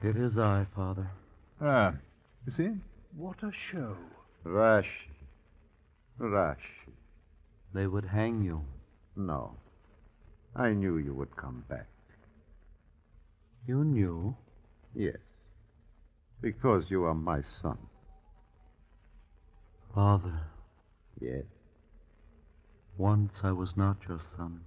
It 0.02 0.16
is 0.16 0.38
I, 0.38 0.66
Father. 0.74 1.10
Ah, 1.60 1.92
you 2.46 2.52
see? 2.52 2.70
What 3.16 3.42
a 3.42 3.52
show. 3.52 3.96
Raschi. 4.46 4.86
Raschi. 6.18 6.56
They 7.74 7.86
would 7.86 8.06
hang 8.06 8.42
you. 8.42 8.62
No. 9.16 9.52
I 10.56 10.70
knew 10.70 10.96
you 10.96 11.12
would 11.14 11.36
come 11.36 11.64
back. 11.68 11.86
You 13.66 13.84
knew? 13.84 14.34
Yes. 14.94 15.18
Because 16.40 16.90
you 16.90 17.04
are 17.04 17.14
my 17.14 17.42
son. 17.42 17.76
Father. 19.94 20.40
Yes. 21.20 21.44
Once 22.96 23.40
I 23.44 23.52
was 23.52 23.76
not 23.76 23.96
your 24.08 24.20
son. 24.36 24.60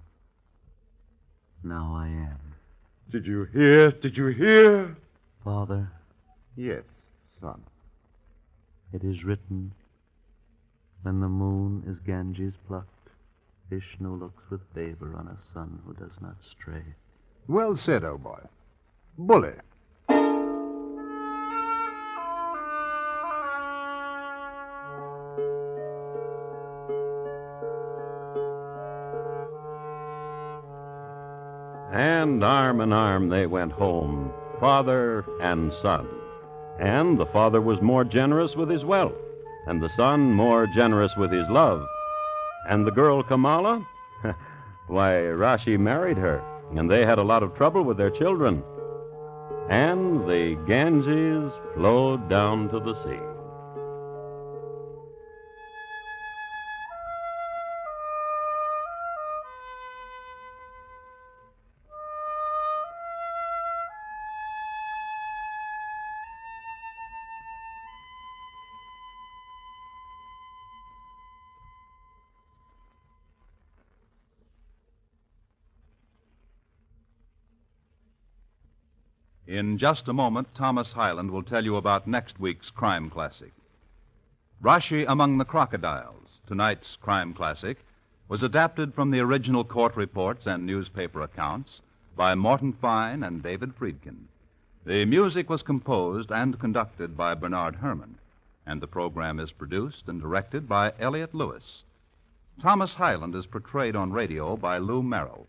Now 1.64 1.94
I 1.96 2.08
am. 2.08 2.56
Did 3.12 3.28
you 3.28 3.46
hear? 3.46 3.92
Did 3.92 4.18
you 4.18 4.28
hear? 4.28 4.98
Father. 5.44 5.92
Yes, 6.56 6.84
son. 7.40 7.62
It 8.94 9.04
is 9.04 9.24
written, 9.24 9.74
when 11.02 11.20
the 11.20 11.30
moon 11.30 11.84
is 11.88 12.00
Ganges 12.00 12.54
plucked, 12.68 13.10
Vishnu 13.70 14.16
looks 14.16 14.44
with 14.50 14.62
favor 14.74 15.16
on 15.16 15.28
a 15.28 15.54
son 15.54 15.80
who 15.86 15.94
does 15.94 16.20
not 16.22 16.36
stray. 16.50 16.84
Well 17.48 17.76
said, 17.76 18.04
old 18.04 18.24
boy. 18.24 18.42
Bully. 19.18 19.54
Arm 32.72 32.80
in 32.80 32.94
arm 32.94 33.28
they 33.28 33.48
went 33.48 33.74
home, 33.74 34.32
father 34.58 35.26
and 35.42 35.74
son. 35.82 36.08
And 36.80 37.20
the 37.20 37.26
father 37.26 37.60
was 37.60 37.82
more 37.82 38.06
generous 38.06 38.56
with 38.56 38.70
his 38.70 38.86
wealth, 38.86 39.12
and 39.68 39.84
the 39.84 39.92
son 39.98 40.32
more 40.32 40.68
generous 40.74 41.12
with 41.18 41.34
his 41.34 41.50
love. 41.50 41.86
And 42.70 42.88
the 42.88 42.92
girl 42.92 43.24
Kamala? 43.24 43.86
Why, 44.88 45.12
Raschi 45.12 45.78
married 45.78 46.16
her, 46.16 46.42
and 46.74 46.90
they 46.90 47.06
had 47.06 47.20
a 47.20 47.24
lot 47.24 47.44
of 47.44 47.54
trouble 47.56 47.84
with 47.84 47.98
their 47.98 48.10
children. 48.10 48.64
And 49.70 50.22
the 50.30 50.58
Ganges 50.66 51.52
flowed 51.74 52.30
down 52.30 52.70
to 52.70 52.80
the 52.80 52.96
sea. 53.04 53.31
In 79.72 79.78
just 79.78 80.10
a 80.10 80.14
moment, 80.14 80.54
Thomas 80.54 80.92
Hyland 80.92 81.32
will 81.32 81.44
tell 81.44 81.64
you 81.64 81.78
about 81.78 82.06
next 82.06 82.42
week's 82.42 82.70
crime 82.70 83.10
classic. 83.10 83.54
Raschi 84.62 85.06
Among 85.08 85.38
the 85.38 85.46
Crocodiles, 85.46 86.42
tonight's 86.46 86.98
crime 86.98 87.34
classic, 87.34 87.78
was 88.28 88.44
adapted 88.44 88.94
from 88.94 89.12
the 89.12 89.22
original 89.22 89.64
court 89.64 89.96
reports 89.96 90.46
and 90.46 90.66
newspaper 90.66 91.22
accounts 91.22 91.80
by 92.18 92.36
Morton 92.36 92.74
Fine 92.74 93.24
and 93.24 93.42
David 93.42 93.74
Friedkin. 93.74 94.28
The 94.84 95.06
music 95.06 95.50
was 95.50 95.64
composed 95.64 96.34
and 96.34 96.60
conducted 96.60 97.16
by 97.16 97.34
Bernard 97.34 97.78
Herrmann, 97.78 98.18
and 98.66 98.82
the 98.82 98.88
program 98.88 99.40
is 99.40 99.54
produced 99.54 100.10
and 100.10 100.20
directed 100.22 100.68
by 100.68 100.92
Elliott 101.00 101.34
Lewis. 101.34 101.86
Thomas 102.60 102.94
Hyland 102.96 103.36
is 103.36 103.46
portrayed 103.46 103.96
on 103.96 104.12
radio 104.12 104.58
by 104.58 104.80
Lou 104.80 105.02
Merrill. 105.02 105.48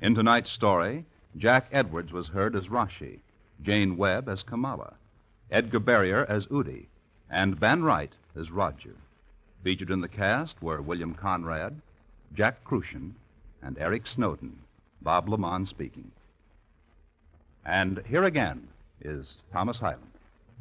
In 0.00 0.14
tonight's 0.14 0.52
story, 0.52 1.04
Jack 1.36 1.66
Edwards 1.72 2.12
was 2.12 2.28
heard 2.28 2.54
as 2.54 2.68
Raschi, 2.68 3.18
Jane 3.62 3.96
Webb 3.96 4.28
as 4.28 4.42
Kamala, 4.42 4.94
Edgar 5.50 5.80
Barrier 5.80 6.24
as 6.28 6.46
Udi, 6.46 6.86
and 7.28 7.60
Ben 7.60 7.82
Wright 7.82 8.12
as 8.36 8.50
Roger. 8.50 8.94
Featured 9.62 9.90
in 9.90 10.00
the 10.00 10.08
cast 10.08 10.62
were 10.62 10.80
William 10.80 11.14
Conrad, 11.14 11.80
Jack 12.34 12.64
Kruschen, 12.64 13.12
and 13.62 13.76
Eric 13.78 14.06
Snowden, 14.06 14.58
Bob 15.02 15.26
LeMond 15.28 15.68
speaking. 15.68 16.10
And 17.64 18.02
here 18.06 18.24
again 18.24 18.68
is 19.02 19.36
Thomas 19.52 19.78
Hyland. 19.78 20.10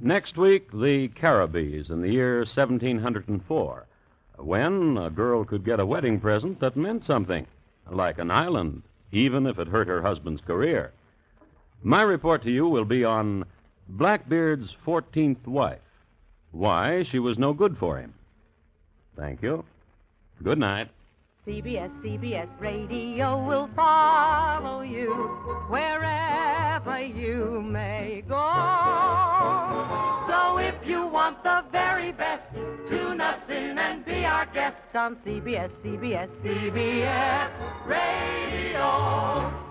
Next 0.02 0.38
week, 0.38 0.72
the 0.72 1.10
Caribbees 1.10 1.90
in 1.90 2.02
the 2.02 2.12
year 2.12 2.40
1704, 2.40 3.86
when 4.38 4.98
a 4.98 5.10
girl 5.10 5.44
could 5.44 5.66
get 5.66 5.80
a 5.80 5.86
wedding 5.86 6.20
present 6.20 6.60
that 6.60 6.76
meant 6.76 7.06
something, 7.06 7.46
like 7.90 8.18
an 8.18 8.32
island, 8.32 8.84
even 9.12 9.46
if 9.46 9.60
it 9.60 9.68
hurt 9.68 9.88
her 9.88 10.02
husband's 10.02 10.42
career. 10.42 10.92
My 11.82 12.02
report 12.02 12.44
to 12.44 12.52
you 12.52 12.68
will 12.68 12.86
be 12.86 13.06
on 13.06 13.46
Blackbeard's 13.88 14.76
14th 14.86 15.48
wife. 15.48 15.80
Why 16.52 17.04
she 17.04 17.20
was 17.20 17.38
no 17.38 17.54
good 17.54 17.78
for 17.78 17.98
him. 17.98 18.14
Thank 19.16 19.42
you. 19.42 19.64
Good 20.44 20.58
night. 20.58 20.90
CBS, 21.48 21.90
CBS 22.02 22.50
Radio 22.60 23.44
will 23.44 23.70
follow 23.76 24.82
you 24.82 25.14
wherever 25.70 27.00
you 27.00 27.62
may 27.62 28.24
go. 28.28 28.36
So 30.28 30.58
if 30.58 30.76
you 30.86 31.08
want 31.08 31.42
the 31.44 31.64
very 31.72 32.12
best, 32.12 32.44
tune 32.90 33.22
us 33.22 33.42
in 33.50 33.78
and 33.80 34.06
be 34.06 34.26
our 34.26 34.46
guest 34.48 34.78
on 34.94 35.16
CBS, 35.26 35.72
CBS, 35.84 36.30
CBS 36.44 37.50
Radio. 37.88 39.69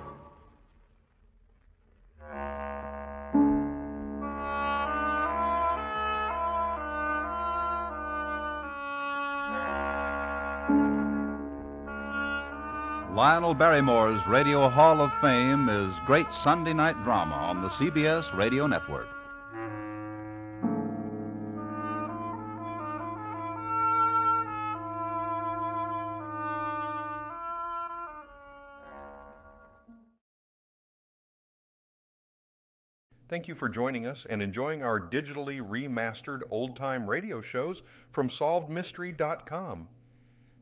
Lionel 13.18 13.52
Barrymore's 13.52 14.24
Radio 14.28 14.68
Hall 14.68 15.00
of 15.00 15.10
Fame 15.20 15.68
is 15.68 15.92
Great 16.06 16.28
Sunday 16.32 16.72
Night 16.72 16.94
Drama 17.02 17.34
on 17.34 17.62
the 17.62 17.68
CBS 17.70 18.32
Radio 18.32 18.68
Network. 18.68 19.08
Thank 33.28 33.48
you 33.48 33.56
for 33.56 33.68
joining 33.68 34.06
us 34.06 34.28
and 34.30 34.40
enjoying 34.40 34.84
our 34.84 35.00
digitally 35.00 35.60
remastered 35.60 36.42
old 36.50 36.76
time 36.76 37.10
radio 37.10 37.40
shows 37.40 37.82
from 38.12 38.28
SolvedMystery.com. 38.28 39.88